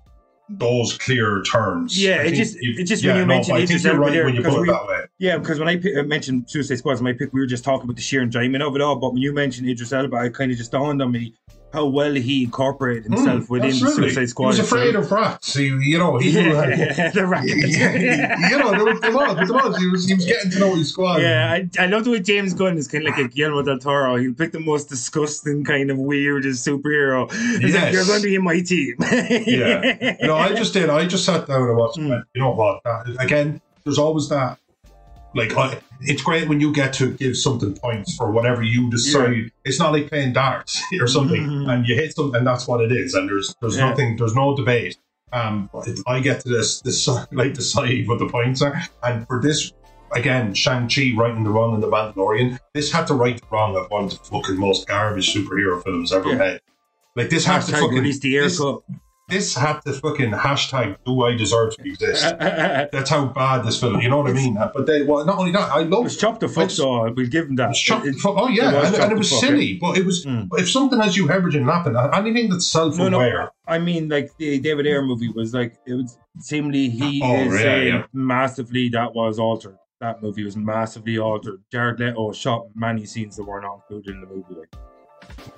[0.50, 2.02] those clear terms.
[2.02, 4.04] Yeah, I it just- it just yeah, when you no, mentioned I Idris think you're
[4.04, 5.00] Elba right when you put it that way.
[5.20, 7.86] Yeah, because when I uh, mentioned Suicide Squad as my pick, we were just talking
[7.86, 8.98] about the sheer enjoyment of it all.
[8.98, 11.34] But when you mentioned Idris Elba, it kind of just dawned on me
[11.74, 14.02] how well he incorporated himself Mm, within absolutely.
[14.10, 14.54] the Suicide Squad.
[14.54, 15.56] He was afraid of rats.
[15.56, 16.70] He, you know, he knew how to.
[16.78, 17.50] yeah, the racket.
[17.58, 19.78] you know, there was, there was, there was.
[19.80, 21.22] He was, he was getting to know his squad.
[21.22, 23.80] Yeah, I, I love the way James Gunn is kind of like a Guillermo del
[23.80, 24.16] Toro.
[24.18, 27.32] He'll pick the most disgusting, kind of weirdest superhero.
[27.60, 27.94] He's like, Yes.
[27.94, 28.96] you're going to be in my team.
[29.48, 30.16] Yeah.
[30.22, 30.90] No, I just did.
[30.90, 31.98] I just sat down and watched.
[31.98, 32.24] Mm.
[32.36, 32.84] You know what?
[32.84, 34.60] That, again, there's always that.
[35.36, 39.52] Like, I, it's great when you get to give something points for whatever you decide.
[39.66, 41.70] It's not like playing darts or something, Mhm.
[41.74, 43.14] and you hit something, and that's what it is.
[43.14, 43.90] And there's there's Yeah.
[43.90, 44.98] nothing, there's no debate.
[45.32, 45.70] Um,
[46.06, 49.72] I get to this this like decide what the points are, and for this.
[50.16, 52.60] Again, Shang Chi righting the wrong in the Mandalorian.
[52.76, 56.14] This had to right the wrong of one of the fucking most garbage superhero films
[56.14, 56.36] ever Yeah.
[56.36, 56.60] made.
[57.16, 58.82] Like this has to fucking release the air this, cut.
[59.30, 62.24] This had the fucking hashtag do I deserve to exist?
[62.40, 64.02] That's how bad this film.
[64.02, 64.56] You know what I mean?
[64.56, 67.12] But they well, not only that, I It love was chopped the fuck, It's- so
[67.14, 67.72] we'll give him that.
[67.72, 70.26] it's chopped It- fu- oh yeah, it and, and it was silly, but it was.
[70.26, 70.50] Mm.
[70.58, 73.50] If something has you hemorrhaging laughing, anything that's self-aware, no.
[73.68, 77.62] I mean, like the David Ayer movie was like it was seemingly he Oh, is
[77.62, 79.78] yeah, massively that was altered.
[80.02, 81.62] That movie was massively altered.
[81.72, 84.68] Jared Leto shot many scenes that were not included in the movie.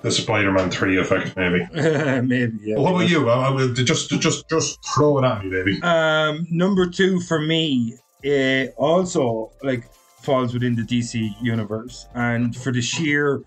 [0.02, 1.66] The Spider-Man three effect, maybe.
[1.74, 2.76] Maybe, yeah.
[2.76, 3.28] Well, what about you?
[3.28, 5.80] I, will just, just, just throw it at me, baby.
[5.82, 9.88] Um, number two for me, uh, also like
[10.22, 13.42] falls within the DC universe, and for the sheer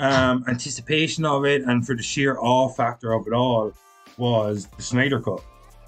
[0.00, 3.72] um, anticipation of it, and for the sheer awe factor of it all,
[4.16, 5.42] was the Snyder Cut.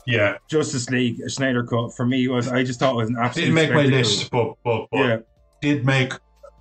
[0.06, 3.16] Yeah, Justice League, a Snyder Cut for me was I just thought it was an
[3.18, 3.46] absolute.
[3.46, 5.18] didn't make my list, but, but, but Yeah,
[5.60, 6.12] did make.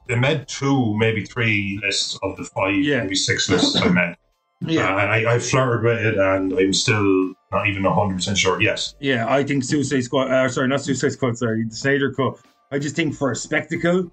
[0.08, 3.02] They made two, maybe three lists of the five, Yeah.
[3.04, 4.16] maybe six lists I made.
[4.62, 8.62] yeah, Uh, and I, I flirted with it, and I'm still not even 100% sure.
[8.62, 8.96] Yes.
[9.00, 9.26] yeah.
[9.32, 10.32] I think Suicide Squad.
[10.32, 11.38] Uh, sorry, not Suicide Squad.
[11.38, 12.40] Sorry, the Snyder Cut.
[12.72, 14.12] I just think for a spectacle,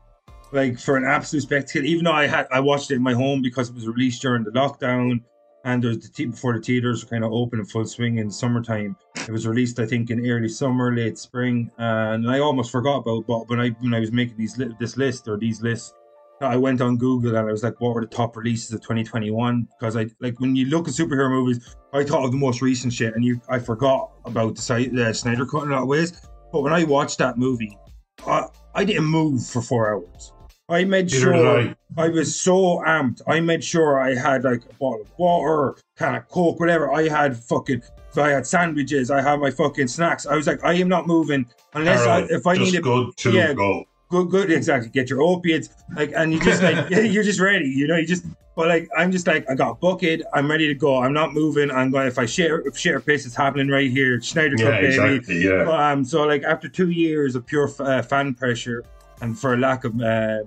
[0.53, 1.85] like for an absolute spectacle.
[1.85, 4.45] Even though I had I watched it in my home because it was released during
[4.45, 5.21] the lockdown,
[5.65, 8.19] and there was the te- before the theaters were kind of open in full swing
[8.19, 8.95] in the summertime.
[9.27, 13.27] It was released, I think, in early summer, late spring, and I almost forgot about.
[13.27, 15.95] But when I when I was making these this list or these lists.
[16.41, 19.69] I went on Google and I was like, "What were the top releases of 2021?"
[19.79, 22.93] Because I like when you look at superhero movies, I thought of the most recent
[22.93, 26.13] shit, and you I forgot about the, the Snyder Cut in a lot of ways.
[26.53, 27.79] But when I watched that movie,
[28.27, 30.34] I, I didn't move for four hours.
[30.69, 31.77] I made Neither sure I.
[31.97, 33.21] I was so amped.
[33.27, 36.93] I made sure I had like a bottle of water, can of coke, whatever.
[36.93, 37.83] I had fucking.
[38.17, 40.25] I had sandwiches, I had my fucking snacks.
[40.25, 43.33] I was like, I am not moving unless I, if I need a good to
[43.33, 43.85] yeah, go.
[44.09, 44.89] good, good, exactly.
[44.91, 47.97] Get your opiates, like, and you just like you're just ready, you know.
[47.97, 48.25] You just,
[48.55, 50.23] but like, I'm just like, I got a bucket.
[50.33, 51.03] I'm ready to go.
[51.03, 51.73] I'm not moving.
[51.73, 52.07] I'm going.
[52.07, 54.23] If I share, if share piss, it's happening right here.
[54.23, 54.87] Schneider Yeah, Cup, baby.
[54.87, 55.45] exactly.
[55.45, 55.91] Yeah.
[55.91, 58.85] Um, so like after two years of pure uh, fan pressure
[59.21, 60.39] and for a lack of uh,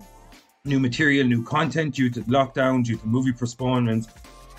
[0.65, 4.07] new material, new content due to lockdown, due to movie postponements,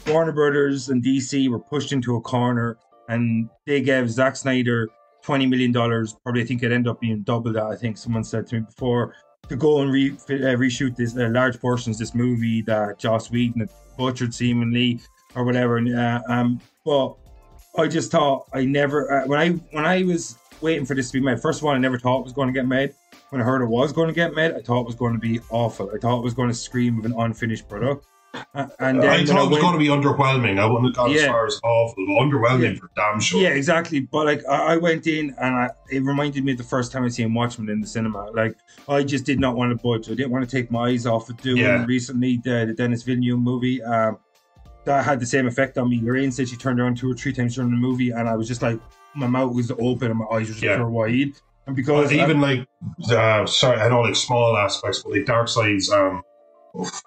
[0.06, 4.88] Warner Brothers and DC were pushed into a corner, and they gave Zack Snyder
[5.22, 6.14] twenty million dollars.
[6.22, 7.64] Probably, I think it ended up being double that.
[7.64, 9.14] I think someone said to me before
[9.48, 13.30] to go and re, uh, reshoot this uh, large portions of this movie that Joss
[13.30, 15.00] Whedon had butchered seemingly
[15.34, 15.78] or whatever.
[15.78, 17.16] Uh, um, but
[17.76, 21.18] I just thought I never uh, when I when I was waiting for this to
[21.20, 21.40] be made.
[21.40, 22.94] First of all, I never thought it was going to get made.
[23.30, 25.18] When I heard it was going to get made, I thought it was going to
[25.20, 25.90] be awful.
[25.94, 28.06] I thought it was going to scream of an unfinished product.
[28.54, 30.58] Uh, and then I thought it was went- going to be underwhelming.
[30.60, 32.78] I wouldn't have gone as far as awful, but underwhelming Yeah.
[32.78, 33.40] for damn sure.
[33.40, 34.00] Yeah, exactly.
[34.00, 37.04] But like I, I went in and I, it reminded me of the first time
[37.04, 38.30] I seen Watchmen in the cinema.
[38.32, 38.54] Like
[38.88, 40.10] I just did not want to budge.
[40.10, 41.84] I didn't want to take my eyes off of doing Yeah.
[41.86, 43.82] recently the, the Denis Villeneuve movie.
[43.82, 44.18] Um,
[44.84, 46.00] that had the same effect on me.
[46.02, 48.46] Lorraine said she turned around two or three times during the movie, and I was
[48.48, 48.78] just like,
[49.18, 50.83] my mouth was open and my eyes were just Yeah.
[50.83, 51.33] wide.
[51.66, 52.66] And because even like,
[53.11, 56.22] uh, sorry, I know like small aspects, but like Darkseid's um,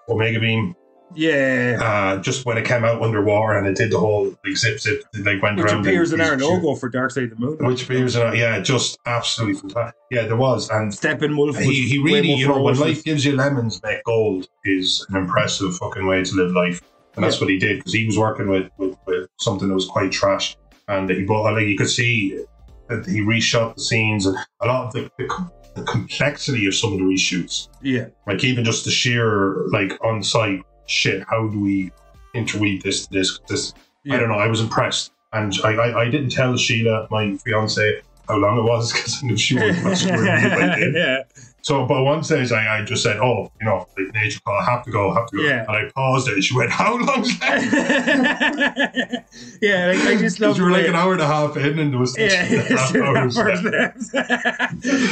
[0.08, 0.74] Omega Beam,
[1.14, 4.78] yeah, uh, just when it came out underwater and it did the whole like zip
[4.80, 5.80] zip, it, like went which around.
[5.86, 7.58] appears in our logo for Dark Side of the Moon.
[7.60, 9.94] Which appears in our, yeah, just absolutely fantastic.
[10.10, 11.48] Yeah, there was, and Steppenwolf.
[11.48, 15.16] was he, he really, you know, when life gives you lemons, make gold is an
[15.16, 16.80] impressive fucking way to live life,
[17.16, 17.40] and that's Yeah.
[17.42, 20.56] what he did because he was working with, with with something that was quite trash,
[20.92, 22.44] and he brought like you could see
[22.88, 26.92] that he reshot the scenes and a lot of the, the, the complexity of some
[26.92, 31.24] of the reshoots, yeah, like even just the sheer like on site shit.
[31.28, 31.90] How do we
[32.34, 33.38] interweave this to this?
[33.48, 33.74] This
[34.04, 34.16] yeah.
[34.16, 34.38] I don't know.
[34.38, 38.62] I was impressed, and I, I, I didn't tell Sheila, my fiance, how long it
[38.62, 41.22] was because I knew she was much more than me if I yeah,
[41.62, 44.64] So, but one stage I, I just said, "Oh, you know, like nature call, I
[44.64, 45.64] have to go, I have to go." Yeah.
[45.68, 46.34] And I paused it.
[46.34, 47.72] and She went, "How long's left?"
[49.62, 51.78] yeah, like, I just love Because we were like an hour and a half in,
[51.78, 54.14] and there was Yeah, half hours left.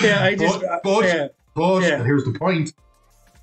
[0.03, 1.95] yeah, I just, But, but, yeah, but Yeah.
[1.97, 2.73] and here's the point: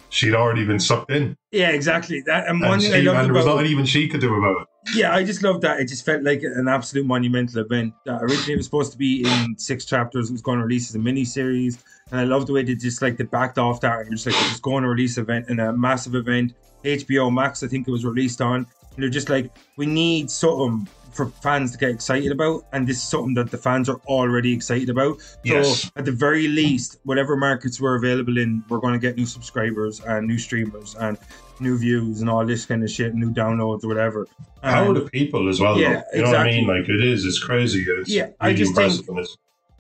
[0.09, 2.21] she'd already been sucked in, yeah, exactly.
[2.25, 4.21] That and one and, thing she, I and loved there was nothing even she could
[4.21, 4.95] do about it.
[4.95, 5.79] yeah, I just love that.
[5.79, 7.93] It just felt like an absolute monumental event.
[8.07, 10.29] Uh, originally, it was supposed to be in six chapters.
[10.29, 12.75] It was going to release as a mini series, and I love the way they
[12.75, 15.49] just like they backed off that and just like we're just going to release event
[15.49, 16.53] in a massive event.
[16.83, 18.67] HBO Max, I think it was released on.
[18.95, 22.97] And they're just like, we need something for fans to get excited about, and this
[22.97, 25.19] is something that the fans are already excited about.
[25.19, 25.91] So Yes.
[25.95, 29.99] at the very least, whatever markets we're available in, we're going to get new subscribers
[30.01, 31.17] and new streamers and
[31.59, 34.27] new views and all this kind of shit, new downloads or whatever.
[34.61, 35.79] How are the people as well?
[35.79, 36.17] Yeah, though?
[36.17, 36.67] you know what I mean?
[36.67, 37.83] Like it is, it's crazy.
[37.87, 38.93] It's Yeah, I really just think-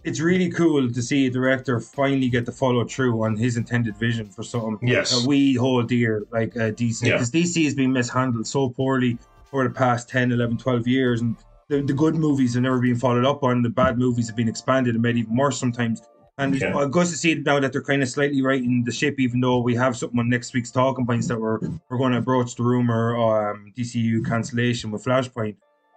[0.03, 3.95] it's- really cool to see a director finally get to follow through on his intended
[3.97, 5.11] vision for something Yes.
[5.21, 7.05] that we hold dear, like uh, DC.
[7.07, 7.13] Yeah.
[7.13, 9.17] Because DC has been mishandled so poorly
[9.53, 11.21] over the past 10, 11, 12 years.
[11.21, 11.35] And
[11.69, 13.61] the, the good movies have never been followed up on.
[13.61, 16.01] The bad movies have been expanded and made even worse sometimes.
[16.39, 16.75] And Yeah.
[16.77, 19.59] uh, good to see now that they're kind of slightly righting the ship, even though
[19.59, 22.63] we have something on next week's talking points that we're we're going to broach the
[22.63, 25.55] rumor um, DCU cancellation with Flashpoint.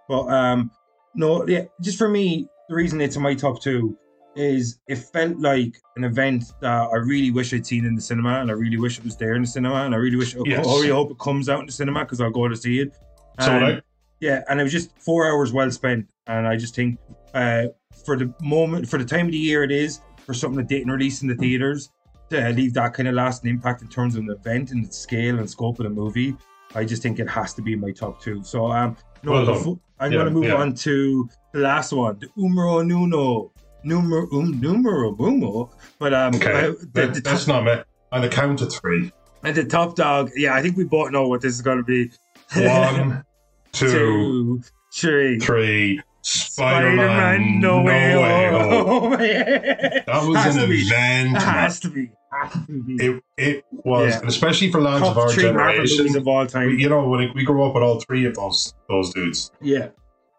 [0.08, 0.70] But um,
[1.14, 3.96] no, yeah, just for me, the reason it's in my top two
[4.34, 8.40] is it felt like an event that I really wish I'd seen in the cinema,
[8.40, 10.66] and I really wish it was there in the cinema, and I really wish, Yes.
[10.66, 12.96] I really hope it comes out in the cinema because I'll go to see it.
[13.40, 13.84] So like,
[14.20, 16.98] yeah, and it was just four hours well spent, and I just think
[17.34, 17.66] uh,
[18.04, 20.90] for the moment, for the time of the year it is, for something that didn't
[20.90, 21.90] release in the theaters,
[22.30, 25.38] to leave that kind of lasting impact in terms of the event and the scale
[25.38, 26.36] and scope of the movie,
[26.74, 28.42] I just think it has to be my top two.
[28.44, 29.54] So um, no, Well done.
[29.54, 30.54] befo- I'm Yeah, going to move yeah.
[30.54, 33.52] on to the last one, the Umro Nuno.
[33.82, 37.82] Numero um numero uno, but um, okay, uh, the, the that's top, not me.
[38.12, 39.10] On the count of three.
[39.42, 40.30] and the top dog.
[40.36, 42.10] Yeah, I think we both know what this is going to be.
[42.56, 43.24] One,
[43.72, 45.38] two, two, three.
[45.40, 46.02] three.
[46.22, 48.88] Spider-Man, Spider-Man, no, way, home.
[49.10, 49.10] home.
[49.12, 51.36] That was Has an event.
[51.36, 52.10] It has to be.
[52.30, 52.94] Has to be.
[53.04, 54.28] It it was, Yeah.
[54.28, 56.16] especially for lads of Top our Marvel movies generation.
[56.18, 59.14] of all We, you know, when we grew up with all three of those those
[59.14, 59.50] dudes.
[59.62, 59.88] Yeah,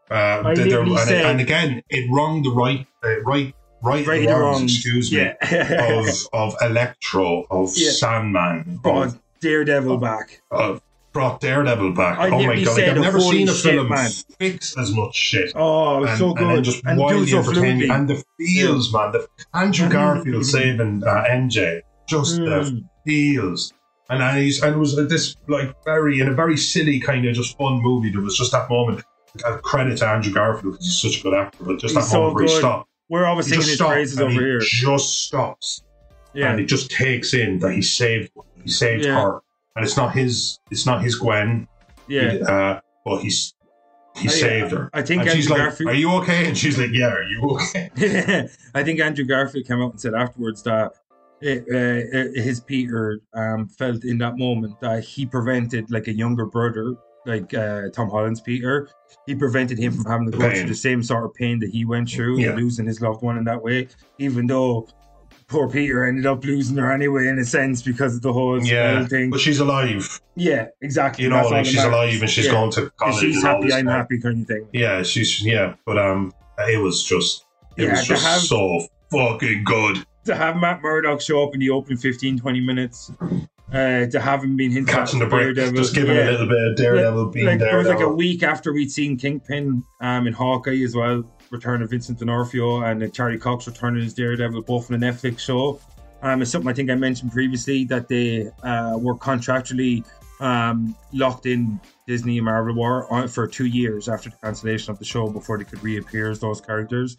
[0.10, 0.14] Uh,
[0.46, 4.64] I and, said- and again, it wrung the right, uh, right, right, right wrongs, wrong.
[4.66, 5.98] excuse me, Yeah.
[6.00, 7.90] of of Electro, of Yeah.
[7.92, 10.42] Sandman, Brought of, Daredevil back.
[10.52, 10.82] of
[11.14, 12.18] brought Daredevil back.
[12.20, 12.78] I oh my god!
[12.78, 14.10] Like, I've never seen a shit, film man.
[14.40, 15.52] fix as much shit.
[15.56, 16.64] Oh, it was and, so and good.
[16.64, 17.92] just And, wildly entertaining.
[17.92, 19.12] And the feels, man.
[19.12, 19.92] The Andrew Mhm.
[19.92, 22.84] Garfield saving uh, MJ, just the Mm.
[23.06, 23.74] feels.
[24.10, 27.34] And, and he's and it was this like very in a very silly kind of
[27.36, 28.10] just fun movie.
[28.12, 29.04] There was just that moment.
[29.46, 32.12] Uh, credit to Andrew Garfield because he's such a good actor, but just He's that
[32.12, 32.60] so moment where he good.
[32.60, 32.90] stopped.
[33.10, 34.60] We're always He singing his praises over he here.
[34.60, 35.84] just stops
[36.34, 38.32] Yeah, and he just takes in that he saved
[38.64, 39.22] he saved Yeah.
[39.22, 39.40] her,
[39.76, 41.68] and it's not his it's not his Gwen,
[42.08, 42.34] yeah.
[42.48, 43.54] uh, but he's
[44.18, 44.90] he I- saved her.
[44.94, 45.90] I think and she's Andrew like, Garfield.
[45.92, 49.82] "Are you okay?" And she's like, "Yeah, are you okay?" I think Andrew Garfield came
[49.82, 50.92] out and said afterwards that
[51.42, 56.46] it, uh, his Peter um, felt in that moment that he prevented like a younger
[56.46, 56.94] brother,
[57.26, 58.90] like uh, Tom Holland's Peter,
[59.26, 60.58] he prevented him from having to go Pain.
[60.60, 62.54] through the same sort of pain that he went through, Yeah.
[62.54, 63.88] losing his loved one in that way,
[64.20, 64.88] even though
[65.52, 69.06] poor Peter ended up losing her anyway, in a sense, because of the whole Yeah,
[69.08, 69.30] thing.
[69.30, 70.20] but she's alive.
[70.36, 71.26] yeah, exactly.
[71.26, 71.92] You know, like she's matters.
[71.94, 72.52] alive and she's Yeah.
[72.54, 73.20] going to If college.
[73.20, 74.66] she's happy, I'm happy, kind of thing.
[74.72, 76.34] Yeah, she's yeah, but um,
[76.70, 77.46] it was just
[77.78, 79.98] it Yeah, was just have- so fucking good.
[80.26, 83.12] To have Matt Murdock show up in the opening 15, 20 minutes,
[83.72, 86.30] uh, to having been hinted Catching at the break, Daredevil, just giving yeah.
[86.30, 89.18] a little bit of Daredevil being like, It was like a week after we'd seen
[89.18, 94.06] Kingpin um, in Hawkeye as well, return of Vincent D'Onofrio and uh, Charlie Cox returning
[94.06, 95.80] as Daredevil, both in a Netflix show.
[96.22, 100.06] Um, it's something I think I mentioned previously that they uh, were contractually
[100.42, 105.06] um, locked in Disney and Marvel War for two years after the cancellation of the
[105.06, 107.18] show before they could reappear as those characters.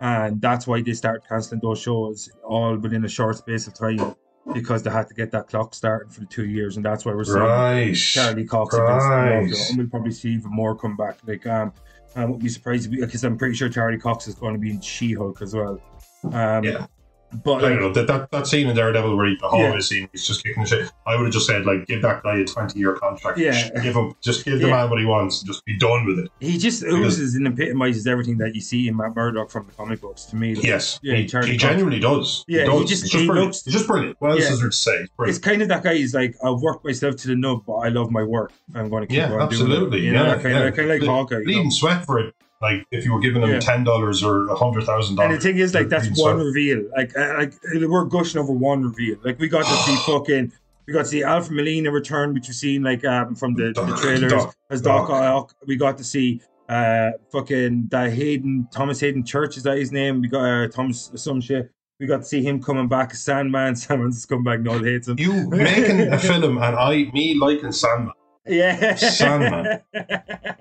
[0.00, 4.16] And that's why they started cancelling those shows all within a short space of time
[4.54, 6.76] because they had to get that clock started for the two years.
[6.76, 7.94] And that's why we're seeing right.
[7.94, 8.86] Charlie Cox Right.
[8.86, 11.18] D'Onofrio, and we'll probably see even more come back.
[11.26, 11.72] Like, um,
[12.16, 14.80] I wouldn't be surprised because I'm pretty sure Charlie Cox is going to be in
[14.80, 15.80] She-Hulk as well.
[16.32, 16.86] Um, Yeah.
[17.44, 19.72] But I like, don't know that, that that scene in Daredevil where he, the hallway
[19.74, 19.78] Yeah.
[19.80, 20.90] scene, he's just kicking the shit.
[21.06, 23.38] I would have just said like, give that guy a twenty year contract.
[23.38, 23.70] Yeah.
[23.82, 24.74] give him just give the Yeah.
[24.76, 25.40] man what he wants.
[25.40, 26.30] and Just be done with it.
[26.40, 30.00] he just oozes and epitomizes everything that you see in Matt Murdock from the comic
[30.00, 30.24] books.
[30.26, 32.44] To me, Like, Yes, Yeah, he, he genuinely does.
[32.48, 32.88] Yeah, he does.
[32.88, 33.46] just- He's he brilliant.
[33.48, 34.16] looks- He's just brilliant.
[34.20, 34.52] What else Yeah.
[34.52, 35.06] is there to say?
[35.20, 35.94] It's kind of that guy.
[35.94, 38.52] He's like, I've worked myself to the nub, but I love my work.
[38.74, 39.98] I'm going to keep Yeah, on doing it.
[40.00, 40.64] You know, yeah, kind, yeah.
[40.64, 41.34] of, kind of like Hawkeye.
[41.36, 41.44] you know?
[41.44, 42.34] bleeding sweat for it.
[42.62, 43.58] Like if you were giving them Yeah.
[43.60, 45.32] ten dollars or a hundred thousand And dollars.
[45.32, 46.88] And the thing is, like, that's one reveal.
[46.96, 49.16] Like, like we're gushing over one reveal.
[49.24, 50.52] Like, we got to see fucking,
[50.86, 53.98] we got to see Alfred Molina return, which we've seen like um from the, the
[54.00, 55.22] trailers Doc- as Doc Doc.
[55.22, 55.54] Ock.
[55.66, 60.20] We got to see uh fucking that Hayden Thomas Haden Church is that his name?
[60.20, 61.68] We got uh, Thomas some shit.
[61.98, 63.74] We got to see him coming back as Sandman.
[63.82, 64.60] Sandman's come back.
[64.60, 65.18] No hates him.
[65.18, 68.12] You making a film and I me liking Sandman.
[68.46, 69.80] Yeah, Sandman.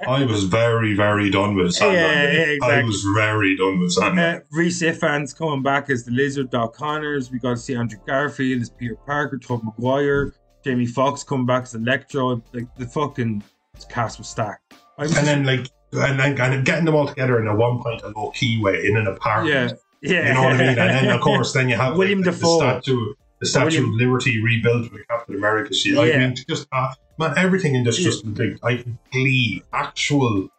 [0.08, 2.00] I was very, very done with Sandman.
[2.04, 4.36] Yeah, yeah, I was very done with Sandman.
[4.36, 7.32] Uh, Rhys Ifans coming back as the Lizard, Doc Connors.
[7.32, 11.64] We got to see Andrew Garfield as Peter Parker, Tobey Maguire, Jamie Foxx coming back
[11.64, 12.44] as Electro.
[12.54, 13.44] Like the fucking
[13.90, 14.74] cast was stacked.
[15.00, 18.02] Was and then like and then and getting them all together in a one point
[18.04, 19.80] a low key way in an apartment.
[20.04, 20.68] yeah, yeah, You know what I mean?
[20.70, 23.86] And then of course then you have William like, the, the statue the Statue William-
[23.86, 25.98] of Liberty rebuilt with Captain America shit.
[25.98, 26.20] I Yeah.
[26.28, 29.64] mean just uh, man everything in this just like I glee.
[29.74, 30.50] Actual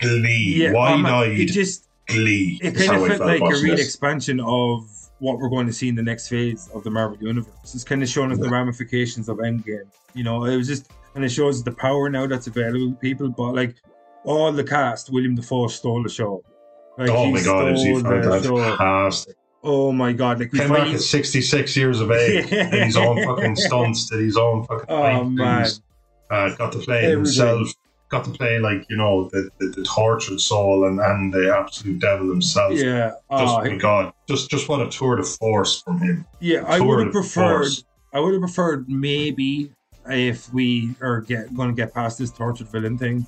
[0.00, 0.54] glee.
[0.56, 0.72] yeah.
[0.72, 2.58] Wide eyed it just glee.
[2.62, 3.86] it kind of felt like a real this.
[3.86, 7.74] expansion of what we're going to see in the next phase of the Marvel universe.
[7.74, 9.88] It's kind of showing us the ramifications of Endgame.
[10.14, 13.28] You know, it was just and it shows the power now that's available to people.
[13.28, 13.76] But like
[14.24, 16.42] all the cast, Willem Dafoe stole the show.
[16.98, 19.36] Like, Oh my god, is he the fantastic.
[19.62, 20.38] Oh my god!
[20.40, 22.70] Like Came back at 66 years of age, Yeah.
[22.70, 25.64] did his own fucking stunts, did his own fucking Oh, man.
[25.64, 25.82] things.
[26.30, 27.18] Uh, got to play Everything.
[27.18, 27.68] himself,
[28.08, 31.98] got to play like, you know, the, the, the tortured soul and, and the absolute
[31.98, 32.74] devil himself.
[32.74, 36.24] yeah, Just, oh, my God, just just what a tour de force from him.
[36.40, 36.62] yeah.
[36.66, 37.58] I would have preferred.
[37.64, 37.84] force.
[38.12, 39.72] I would have preferred maybe
[40.08, 43.26] if we are get going to get past this tortured villain thing.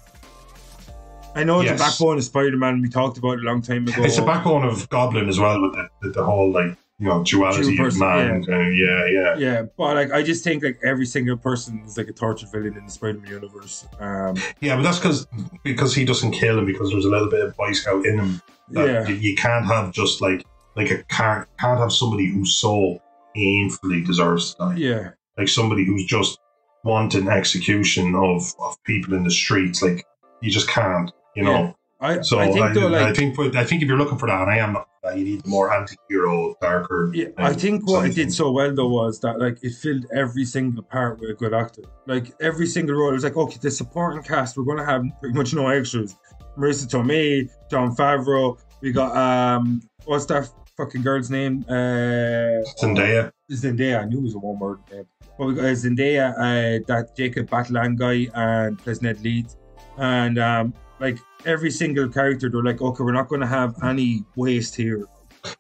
[1.35, 1.81] I know it's Yes.
[1.81, 2.83] a backbone of Spider-Man.
[2.83, 4.03] We talked about it a long time ago.
[4.05, 7.25] It's the backbone of Goblin as well with the, the, the whole, like, you know,
[7.25, 8.45] duality Dual of man.
[8.49, 8.69] Yeah.
[8.69, 9.37] yeah, yeah.
[9.37, 12.77] Yeah, but like I just think like every single person is like a tortured villain
[12.77, 13.89] in the Spider-Man universe.
[13.99, 15.27] Um, Yeah, but that's because
[15.65, 18.41] because he doesn't kill him because there's a little bit of Boy Scout in him.
[18.69, 22.47] that yeah, you, you can't have just like like a can't can't have somebody who
[22.47, 23.03] so
[23.35, 24.75] painfully deserves to die.
[24.77, 26.39] yeah, Like somebody who's just
[26.85, 29.83] wanting execution of, of people in the streets.
[29.83, 30.07] Like
[30.41, 31.75] you just can't, you know.
[32.03, 34.29] I So I think though I like think but I think if you're looking for
[34.29, 37.13] that, and I am looking for that, you need more anti-hero, darker.
[37.15, 40.45] Yeah, I think what it did so well though was that like it filled every
[40.45, 41.83] single part with a good actor.
[42.07, 45.37] Like every single role, it was like okay, the supporting cast we're gonna have pretty
[45.37, 46.17] much no extras.
[46.59, 48.59] Marisa Tomei, Jon Favreau.
[48.81, 51.65] We got um, what's that fucking girl's name?
[51.69, 53.31] Uh, Zendaya.
[53.51, 54.03] Zendaya.
[54.03, 55.07] I knew it was a one word name.
[55.39, 59.57] But we got uh, Zendaya, uh, that Jacob Batalon guy, and plays Ned Leeds,
[59.97, 64.11] and um, like every single character, they're like, okay, we're not going to have any
[64.37, 65.01] waste here.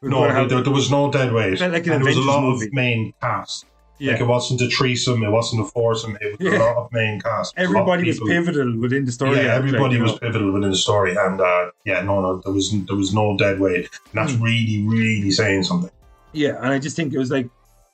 [0.00, 1.61] We're No, have there, there was no dead weight.
[1.61, 2.66] Like an and there was a lot movie.
[2.68, 3.66] of main cast.
[3.98, 4.12] yeah.
[4.12, 6.59] Like it wasn't a threesome, it wasn't a foursome, it was Yeah.
[6.59, 7.52] a lot of main cast.
[7.57, 9.37] A lot of everybody was pivotal within the story.
[9.38, 10.18] yeah, like, everybody was know.
[10.18, 13.59] pivotal within the story, and uh, yeah, no, no, there was there was no dead
[13.59, 14.43] weight, and that's Hmm.
[14.49, 15.90] really, really saying something.
[16.32, 17.49] Yeah, and I just think it was like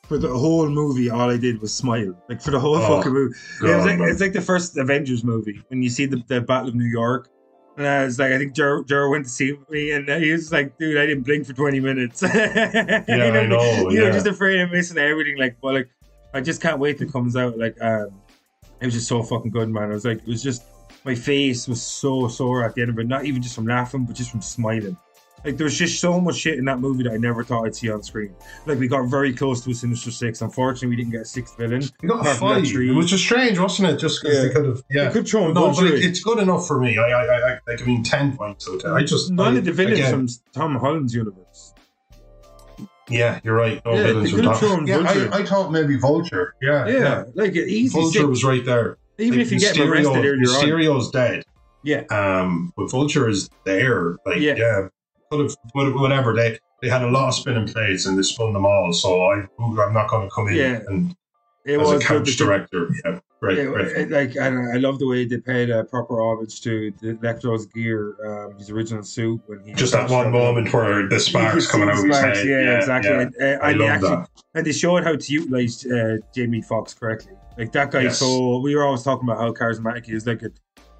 [0.08, 2.12] for the whole movie, all I did was smile.
[2.30, 4.76] Like for the whole Oh, fucking movie, God, it was like it's like the first
[4.78, 7.28] Avengers movie when you see the, the Battle of New York.
[7.78, 10.50] And I was like, I think Joe, Joe went to see me, and he was
[10.50, 14.58] like, "Dude, I didn't blink for twenty minutes." yeah, I know, You know, just afraid
[14.58, 15.38] of missing everything.
[15.38, 15.88] Like, but like,
[16.34, 17.56] I just can't wait till it comes out.
[17.56, 18.20] Like, um,
[18.80, 19.90] it was just so fucking good, man.
[19.90, 20.64] I was like, it was just
[21.04, 23.06] my face was so sore at the end of it.
[23.06, 24.96] Not even just from laughing, but just from smiling.
[25.48, 27.90] Like there's just so much shit in that movie that I never thought I'd see
[27.90, 28.34] on screen.
[28.66, 30.42] Like we got very close to a Sinister Six.
[30.42, 31.80] Unfortunately, we didn't get a sixth villain.
[32.02, 32.94] You got a Apart from that five.
[32.96, 33.96] was just strange, wasn't it?
[33.96, 34.42] Just because Yeah.
[34.42, 34.82] they could have.
[34.90, 35.04] Yeah.
[35.06, 36.98] They could throw no, but it, it's good enough for me.
[36.98, 37.80] I, I, I, I like.
[37.80, 38.84] I mean, ten points out.
[38.92, 41.72] I just None I, of the villains again, from Tom Holland's universe.
[43.08, 43.80] Yeah, you're right.
[43.86, 44.60] No Yeah, villains they were could've top.
[44.60, 45.30] thrown Yeah, Vulture.
[45.32, 46.54] I, I thought maybe Vulture.
[46.60, 48.26] Yeah, Yeah, like easy Vulture six.
[48.28, 48.98] was right there.
[49.18, 50.40] Even Like, if you get arrested earlier on.
[50.40, 51.42] Mysterio's dead.
[51.84, 54.16] Yeah, Um, but Vulture is there.
[54.26, 54.56] Like, Yeah.
[54.56, 54.88] yeah,
[55.30, 58.64] could have whatever they they had a lot of spinning plates and they spun them
[58.64, 58.92] all.
[58.92, 60.80] So I I'm not going to come in Yeah.
[60.88, 61.14] and
[61.64, 62.88] it as a was couch director.
[63.04, 63.86] Yeah, great, Yeah, great.
[63.96, 67.66] it- like and I love the way they paid a proper homage to the Electro's
[67.66, 71.88] gear, um, his original suit when he Just that one moment where the sparks coming
[71.90, 72.46] out of his head.
[72.46, 73.10] Yeah, exactly.
[73.10, 73.20] yeah.
[73.20, 74.28] And, uh, I and, they love actually, that.
[74.54, 77.32] and they showed how to utilize uh, Jamie Foxx correctly.
[77.58, 78.18] Like that guy, Yes.
[78.20, 80.24] so we were always talking about how charismatic he is.
[80.26, 80.42] Like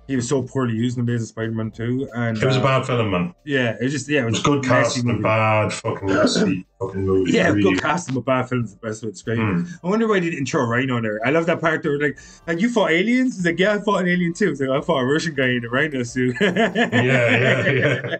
[0.08, 2.08] he was so poorly used in Amazing Spider-Man 2.
[2.14, 3.34] and It was a uh, bad film, man.
[3.44, 5.22] Yeah, it was just yeah, it It was, was good a casting and movie.
[5.22, 7.32] bad fucking fucking movie.
[7.32, 7.62] Yeah, really.
[7.62, 9.42] good casting, but bad film is the best way to describe it.
[9.42, 9.78] Mm.
[9.84, 11.20] I wonder why they didn't throw Rhino there.
[11.26, 13.36] I love that part where like, like you fought aliens.
[13.36, 14.54] He's like, yeah, I fought an alien too.
[14.54, 16.36] Like, I fought a Russian guy in a rhino suit.
[16.40, 16.52] yeah,
[16.96, 18.16] yeah, yeah.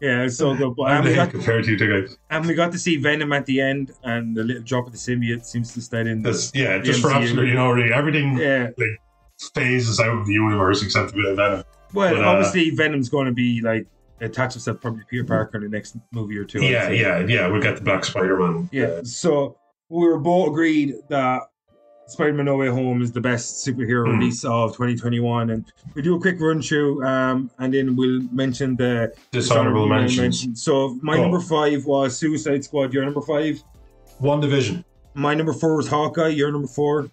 [0.00, 0.74] yeah, it's so good.
[0.76, 2.18] But do we, they got, compare to you two guys?
[2.30, 4.98] and we got to see Venom at the end, and the little drop of the
[4.98, 6.22] symbiote seems to stay in.
[6.22, 7.92] That's, yeah, The just for absolutely no reason.
[7.92, 8.70] Everything Yeah,
[9.50, 11.64] phases out of the universe except a bit of Venom.
[11.92, 13.86] well, But, uh, obviously Venom's going to be like
[14.20, 16.62] attach himself probably to Peter Parker in the next movie or two.
[16.62, 17.46] Yeah, yeah, yeah.
[17.48, 18.68] We'll get the Black Spider Man.
[18.72, 19.00] Yeah.
[19.02, 19.56] So
[19.88, 21.42] we were both agreed that
[22.08, 24.18] Spider-Man No Way Home is the best superhero Mm.
[24.18, 25.64] release of 2021, and
[25.94, 30.18] we do a quick run through, um, and then we'll mention the Dishonorable dishonorable mentions.
[30.20, 30.62] mentions.
[30.62, 31.22] So my Go.
[31.22, 32.92] number five was Suicide Squad.
[32.92, 33.62] Your number five.
[34.20, 34.84] WandaVision.
[35.14, 36.28] My number four was Hawkeye.
[36.28, 37.10] Your number four.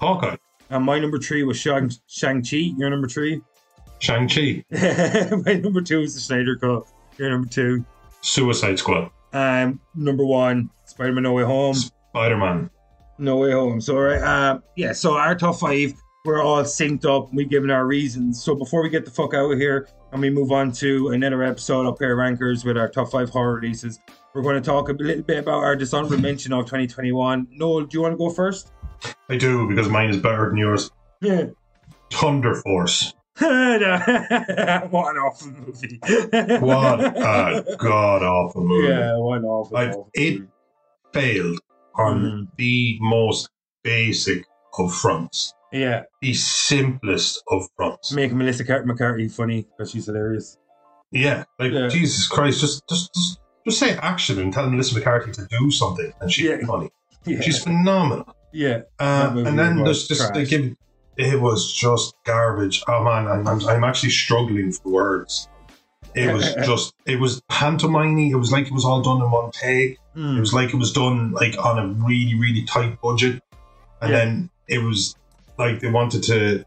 [0.00, 0.36] Hawkeye.
[0.72, 2.72] And my number three was Shang Shang Chi.
[2.78, 3.42] Your number three.
[4.02, 4.64] Shang-Chi.
[5.46, 6.88] my number two is the Snyder Cut.
[7.18, 7.84] Your number two.
[8.20, 9.10] Suicide Squad.
[9.32, 11.74] Um, number one, Spider-Man No Way Home.
[11.74, 12.68] Spider Man.
[13.18, 13.80] No way home.
[13.80, 14.92] So right, uh, yeah.
[14.92, 15.92] So our top five,
[16.24, 17.32] we're all synced up.
[17.32, 18.42] we've given our reasons.
[18.42, 21.42] So before we get the fuck out of here and we move on to another
[21.44, 24.00] episode of Pair Rankers with our top five horror releases,
[24.34, 27.46] we're going to talk a little bit about our dishonorable mention of 2021.
[27.52, 28.72] Noel, do you want to go first?
[29.32, 30.90] I do because mine is better than yours.
[31.22, 31.46] Yeah.
[32.12, 33.14] Thunder Force.
[33.40, 33.48] what
[33.82, 35.98] an awful movie.
[36.60, 38.88] What a god awful movie.
[38.88, 39.76] Yeah, what an awful.
[39.76, 40.48] I've- awful it- movie.
[41.12, 41.60] Failed
[41.96, 42.48] on Mhm.
[42.56, 43.50] the most
[43.84, 44.46] basic
[44.78, 45.52] of fronts.
[45.72, 48.12] Yeah, The simplest of fronts.
[48.12, 50.56] make Melissa Car- McCarthy funny because she's hilarious.
[51.10, 51.88] Yeah, like Yeah.
[51.88, 56.12] Jesus Christ, just just just just say action and tell Melissa McCarthy to do something,
[56.20, 56.66] and she's Yeah.
[56.66, 56.90] funny.
[57.26, 58.34] Yeah, She's phenomenal.
[58.52, 58.82] Yeah.
[58.98, 60.48] Uh, and then there's just trash.
[60.48, 60.76] give
[61.18, 62.82] it was just garbage.
[62.88, 65.48] Oh man, I'm, I'm, I'm actually struggling for words.
[66.14, 68.30] It was just it was pantomimey.
[68.30, 69.92] It was like it was all done in one take.
[69.92, 70.40] It Mm.
[70.40, 73.42] was like it was done like on a really really tight budget,
[74.02, 74.18] and Yeah.
[74.18, 75.16] then it was
[75.58, 76.64] like they wanted to.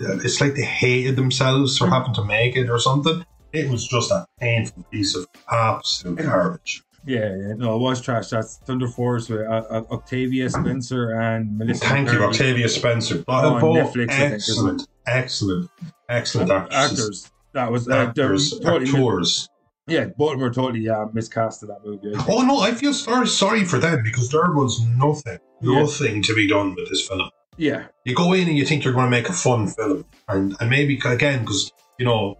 [0.00, 1.92] It's like they hated themselves for Mhm.
[1.92, 3.24] having to make it or something.
[3.52, 6.82] It was just a painful piece of absolute garbage.
[7.04, 8.28] Yeah, yeah, no, it was trash.
[8.28, 11.84] That's Thunder Force with uh, uh, Octavia Spencer and Melissa.
[11.86, 13.24] Thank you, Octavia Spencer.
[13.26, 15.68] Oh, on Both Netflix, I think, isn't excellent,
[16.08, 16.98] excellent, excellent actresses.
[17.00, 17.30] Actors.
[17.54, 19.48] That was uh, actors, they're totally, actors.
[19.88, 22.12] Yeah, both were totally uh, miscast in that movie.
[22.28, 25.80] Oh no, I feel sorry, sorry for them because there was nothing, Yeah.
[25.80, 27.28] nothing to be done with this film.
[27.58, 30.56] Yeah, You go in and you think you're going to make a fun film, and
[30.60, 32.38] and maybe again because you know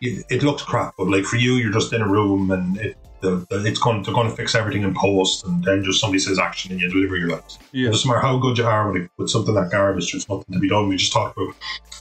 [0.00, 2.96] it, it looks crap, but like for you, you're just in a room and it.
[3.26, 4.02] The, the, it's going.
[4.02, 6.88] They're going to fix everything in post, and then just somebody says action, and you
[6.88, 7.58] deliver your lines.
[7.72, 10.12] yeah, It doesn't matter how good you are with, it, with something that garbage.
[10.12, 10.88] There's nothing to be done.
[10.88, 11.54] We just talked about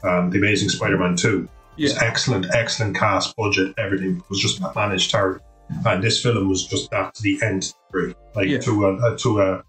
[0.03, 1.49] um, the Amazing Spider-Man Two.
[1.78, 2.03] It's yeah.
[2.03, 5.41] excellent, excellent cast, budget, everything was just managed terribly.
[5.86, 8.59] And this film was just that to the nth degree, like Yeah.
[8.59, 9.63] to a, to a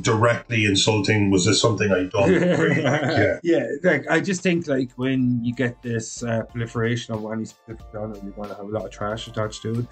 [0.00, 1.30] directly insulting.
[1.30, 5.54] Was this something I don't Like, yeah, yeah, like I just think like when you
[5.54, 8.90] get this uh, proliferation of any specific genre, you're going to have a lot of
[8.90, 9.86] trash attached to it.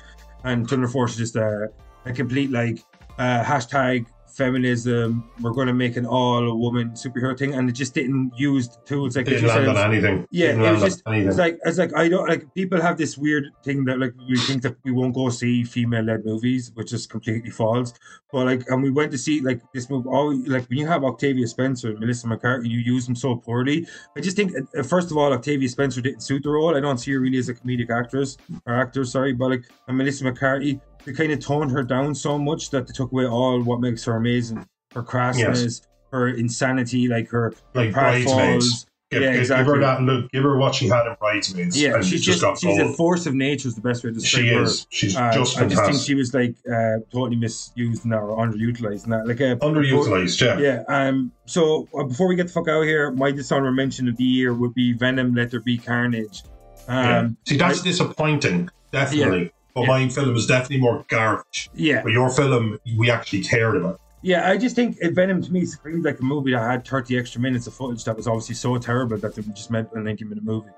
[0.45, 1.69] And Thunder Force is just a,
[2.07, 2.83] a complete like
[3.19, 4.07] uh, hashtag
[4.37, 5.25] feminism.
[5.41, 8.77] We're going to make an all woman superhero thing, and it just didn't use the
[8.87, 10.27] tools like didn't land on anything.
[10.31, 13.45] Yeah, it was just- It's like it's like I don't like people have this weird
[13.65, 17.07] thing that like we think that we won't go see female led movies, which is
[17.07, 17.93] completely false.
[18.33, 20.09] But like, and we went to see like this movie.
[20.09, 23.87] All like when you have Octavia Spencer and Melissa McCarthy, you use them so poorly.
[24.17, 26.77] I just think uh, first of all, Octavia Spencer didn't suit the role.
[26.77, 29.05] I don't see her really as a comedic actress or actor.
[29.05, 32.87] Sorry, but like and Melissa McCarthy, they kind of toned her down so much that
[32.87, 34.67] they took away all what makes her amazing.
[34.95, 35.83] Her crassness,
[36.13, 38.87] her insanity, like her like pratfalls, bridesmaids.
[39.13, 39.65] Give, Yeah, give- exactly.
[39.65, 40.31] give her that look.
[40.31, 41.81] Give her what she had in Bridesmaids.
[41.81, 44.15] Yeah, and she's just, got she's a force of nature is the best way to
[44.15, 44.63] describe She her.
[44.63, 44.87] is.
[44.91, 49.07] She's Uh, just I just think she was like uh, totally misused that or underutilized
[49.07, 49.27] that.
[49.27, 50.59] Like uh, Underutilized, yeah.
[50.61, 50.83] Yeah.
[51.09, 51.33] Um.
[51.47, 54.23] So uh, before we get the fuck out of here, my dishonorable mention of the
[54.25, 55.35] year would be Venom.
[55.35, 56.43] Let there be carnage.
[56.89, 57.19] Yeah.
[57.19, 57.37] Um.
[57.49, 59.51] See, that's I- disappointing, definitely.
[59.75, 59.87] But Yeah.
[59.89, 61.71] my film is definitely more garbage.
[61.75, 62.03] Yeah.
[62.03, 64.01] But your film, we actually cared about.
[64.23, 64.51] Yeah.
[64.51, 67.67] I just think Venom to me screamed like a movie that had thirty extra minutes
[67.67, 70.71] of footage that was obviously so terrible that they just meant a ninety minute movie.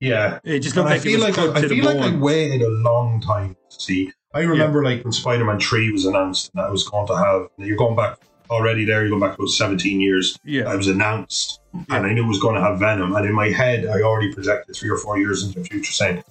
[0.00, 0.38] Yeah.
[0.44, 2.12] It just And looked I like it feel was like cut I, I feel like
[2.12, 4.12] I waited a long time to see.
[4.34, 7.48] I remember like when Spider Man Three was announced, and I was going to have.
[7.58, 8.18] You're going back
[8.50, 8.84] already.
[8.86, 10.38] There, you're going back about 17 years.
[10.44, 10.62] yeah.
[10.64, 11.80] I was announced, Yeah.
[11.96, 13.14] and I knew it was going to have Venom.
[13.14, 16.24] And in my head, I already projected three or four years into the future, saying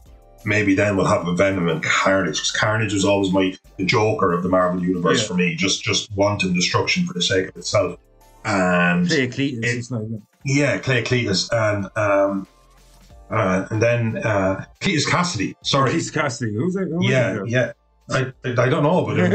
[0.45, 2.35] maybe then we'll have a Venom and Carnage.
[2.37, 5.27] Because Carnage was always my the Joker of the Marvel universe Yeah.
[5.27, 5.55] for me.
[5.55, 7.99] Just just wanting destruction for the sake of itself.
[8.45, 9.63] And Play Cletus.
[9.63, 10.21] It- it's not good.
[10.45, 12.47] yeah, Clay Cletus, and um,
[13.29, 15.53] uh, and then uh, Cletus Kasady.
[15.63, 16.53] Sorry, Keith Cassidy.
[16.55, 16.87] Who's that?
[16.87, 17.47] Who yeah, that?
[17.47, 17.71] yeah.
[18.09, 19.29] I, I, don't know, but it,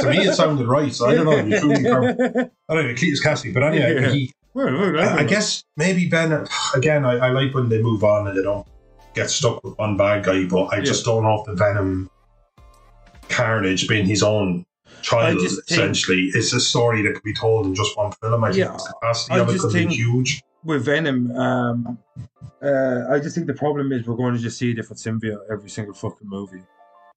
[0.00, 0.92] to me it sounded right.
[0.92, 1.38] So I don't know.
[2.68, 3.54] I don't know, Cletus Kasady.
[3.54, 4.10] But anyway, Yeah.
[4.10, 6.46] he, Well, well, I, I guess maybe Ben.
[6.74, 8.66] Again, I, I like when they move on and they don't
[9.14, 10.44] get stuck with one bad guy.
[10.46, 12.10] But I just don't know if the Venom
[13.28, 14.64] Carnage being his own
[15.02, 18.44] child, think- essentially, is a story that could be told in just one film.
[18.44, 20.42] I think the capacity I of it just could think- be huge.
[20.64, 21.98] with Venom, um,
[22.62, 25.40] uh, I just think the problem is we're going to just see a different symbiote
[25.50, 26.62] every single fucking movie,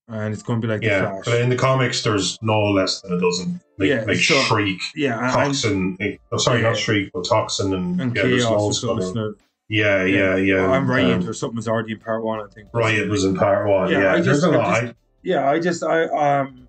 [0.07, 3.13] and it's going to be like Yeah, but in the comics, there's no less than
[3.13, 3.61] a dozen.
[3.77, 5.97] Like, Yeah, like so- Shriek, Yeah, and, Toxin.
[5.99, 6.69] eh, oh, sorry, Yeah.
[6.69, 9.13] not Shriek, but Toxin and, and yeah, there's Chaos or loads
[9.69, 9.81] of something.
[9.81, 10.69] other- so- Yeah, yeah, yeah.
[10.71, 12.69] I'm Riot Um, or something was already in part one, I think.
[12.73, 13.89] Riot was in part one.
[13.91, 14.93] Yeah, Yeah, I there's just- a I just-
[15.23, 16.67] Yeah, I just I um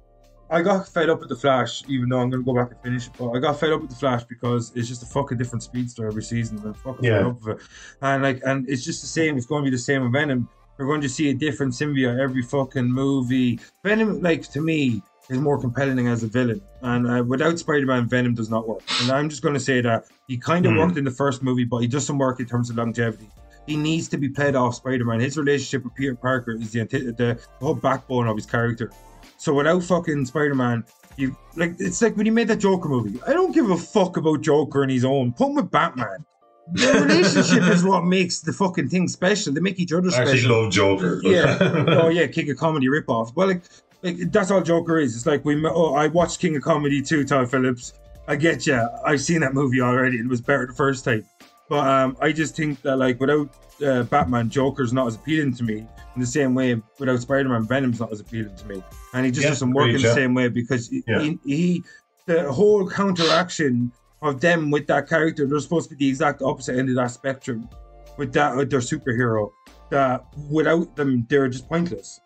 [0.48, 3.06] I got fed up with the Flash, even though I'm gonna go back and finish
[3.08, 3.12] it.
[3.18, 6.06] But I got fed up with the Flash because it's just a fucking different speedster
[6.06, 6.56] every season.
[6.58, 7.18] And I'm fucking Yeah.
[7.18, 7.66] fed up with it.
[8.00, 9.36] And like, and it's just the same.
[9.36, 10.48] It's going to be the same with Venom.
[10.78, 13.58] We're going to see a different symbiote every fucking movie.
[13.82, 16.60] Venom, like to me, is more compelling as a villain.
[16.82, 18.82] And uh, without Spider-Man, Venom does not work.
[19.02, 20.78] And I'm just going to say that he kind of Hmm.
[20.78, 23.28] worked in the first movie, but he doesn't work in terms of longevity.
[23.66, 25.18] He needs to be played off Spider-Man.
[25.20, 28.92] His relationship with Peter Parker is the anti- the whole backbone of his character.
[29.38, 30.84] So without fucking Spider-Man,
[31.16, 33.18] you like it's like when he made that Joker movie.
[33.26, 35.32] I don't give a fuck about Joker and his own.
[35.32, 36.24] Put him with Batman.
[36.72, 39.52] The relationship is what makes the fucking thing special.
[39.52, 40.62] They make each other I actually special.
[40.62, 41.20] love Joker.
[41.24, 41.58] Yeah.
[42.02, 43.34] oh yeah, kick a Comedy ripoff.
[43.34, 43.62] Well, like,
[44.02, 45.16] like that's all Joker is.
[45.16, 45.64] It's like we.
[45.66, 47.92] Oh, I watched King of Comedy too, Todd Phillips.
[48.28, 48.80] I get you.
[49.04, 50.18] I've seen that movie already.
[50.18, 51.24] It was better the first time.
[51.68, 53.48] But um, I just think that like without
[53.84, 55.86] uh, Batman, Joker's not as appealing to me.
[56.14, 58.82] In the same way, without Spider-Man, Venom's not as appealing to me,
[59.12, 60.14] and he just Yeah, doesn't work in the yeah.
[60.14, 61.20] same way because Yeah.
[61.20, 61.84] he, he,
[62.24, 63.92] the whole counteraction
[64.22, 67.10] of them with that character, they're supposed to be the exact opposite end of that
[67.10, 67.68] spectrum.
[68.16, 69.50] With that, with their superhero,
[69.90, 72.18] that without them, they're just pointless.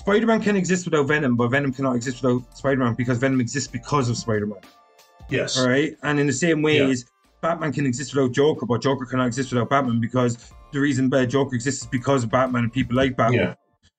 [0.00, 4.08] Spider-Man can exist without Venom, but Venom cannot exist without Spider-Man because Venom exists because
[4.08, 4.58] of Spider-Man.
[5.28, 5.58] yes.
[5.58, 6.86] All right, and in the same way Yeah.
[6.88, 7.04] as
[7.42, 11.26] Batman can exist without Joker, but Joker cannot exist without Batman because the reason uh,
[11.26, 13.40] Joker exists is because of Batman and people like Batman.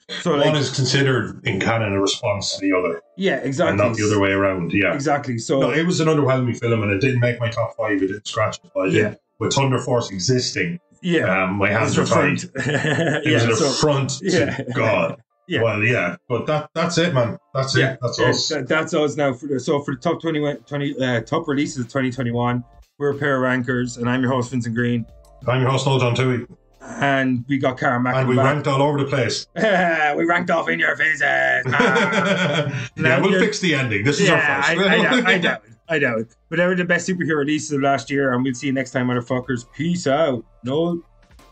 [0.09, 0.15] Yeah.
[0.21, 3.69] So One like, is considered in canon a response to the other, yeah, exactly.
[3.69, 4.73] and not the other way around.
[4.73, 4.93] Yeah.
[4.93, 5.37] Exactly.
[5.37, 8.01] So No, it was an underwhelming film, and it didn't make my top five.
[8.01, 8.71] It didn't scratch it.
[8.73, 9.13] But Yeah.
[9.39, 12.41] with Thunder Force existing, yeah, um, my hands are tied.
[12.41, 12.43] front.
[12.55, 14.61] It was yeah, an so, affront to yeah.
[14.75, 15.21] God.
[15.47, 15.63] Yeah.
[15.63, 17.37] Well, yeah, but that that's it, man.
[17.53, 17.99] That's yeah, it.
[18.01, 18.49] That's yeah, us.
[18.49, 19.33] that- that's us now.
[19.33, 22.63] For so for the top 20, 20 uh, top releases of 2021,
[22.97, 25.05] we're a pair of rankers, and I'm your host Vincent Green,
[25.47, 26.45] I'm your host, Noel John Tui,
[26.81, 28.15] and we got Karen Mack.
[28.15, 29.47] and we ranked all over the place.
[29.55, 31.21] we ranked off in your faces.
[31.23, 32.89] Ah.
[32.97, 34.03] yeah, we'll fix the ending.
[34.03, 34.89] This is yeah, our first.
[34.89, 35.71] I, doubt, I doubt it.
[35.89, 36.35] I doubt it.
[36.49, 38.91] But they were the best superhero releases of last year, and we'll see you next
[38.91, 39.65] time, motherfuckers.
[39.73, 40.45] Peace out.
[40.63, 41.03] No.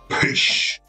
[0.09, 0.79] Pish.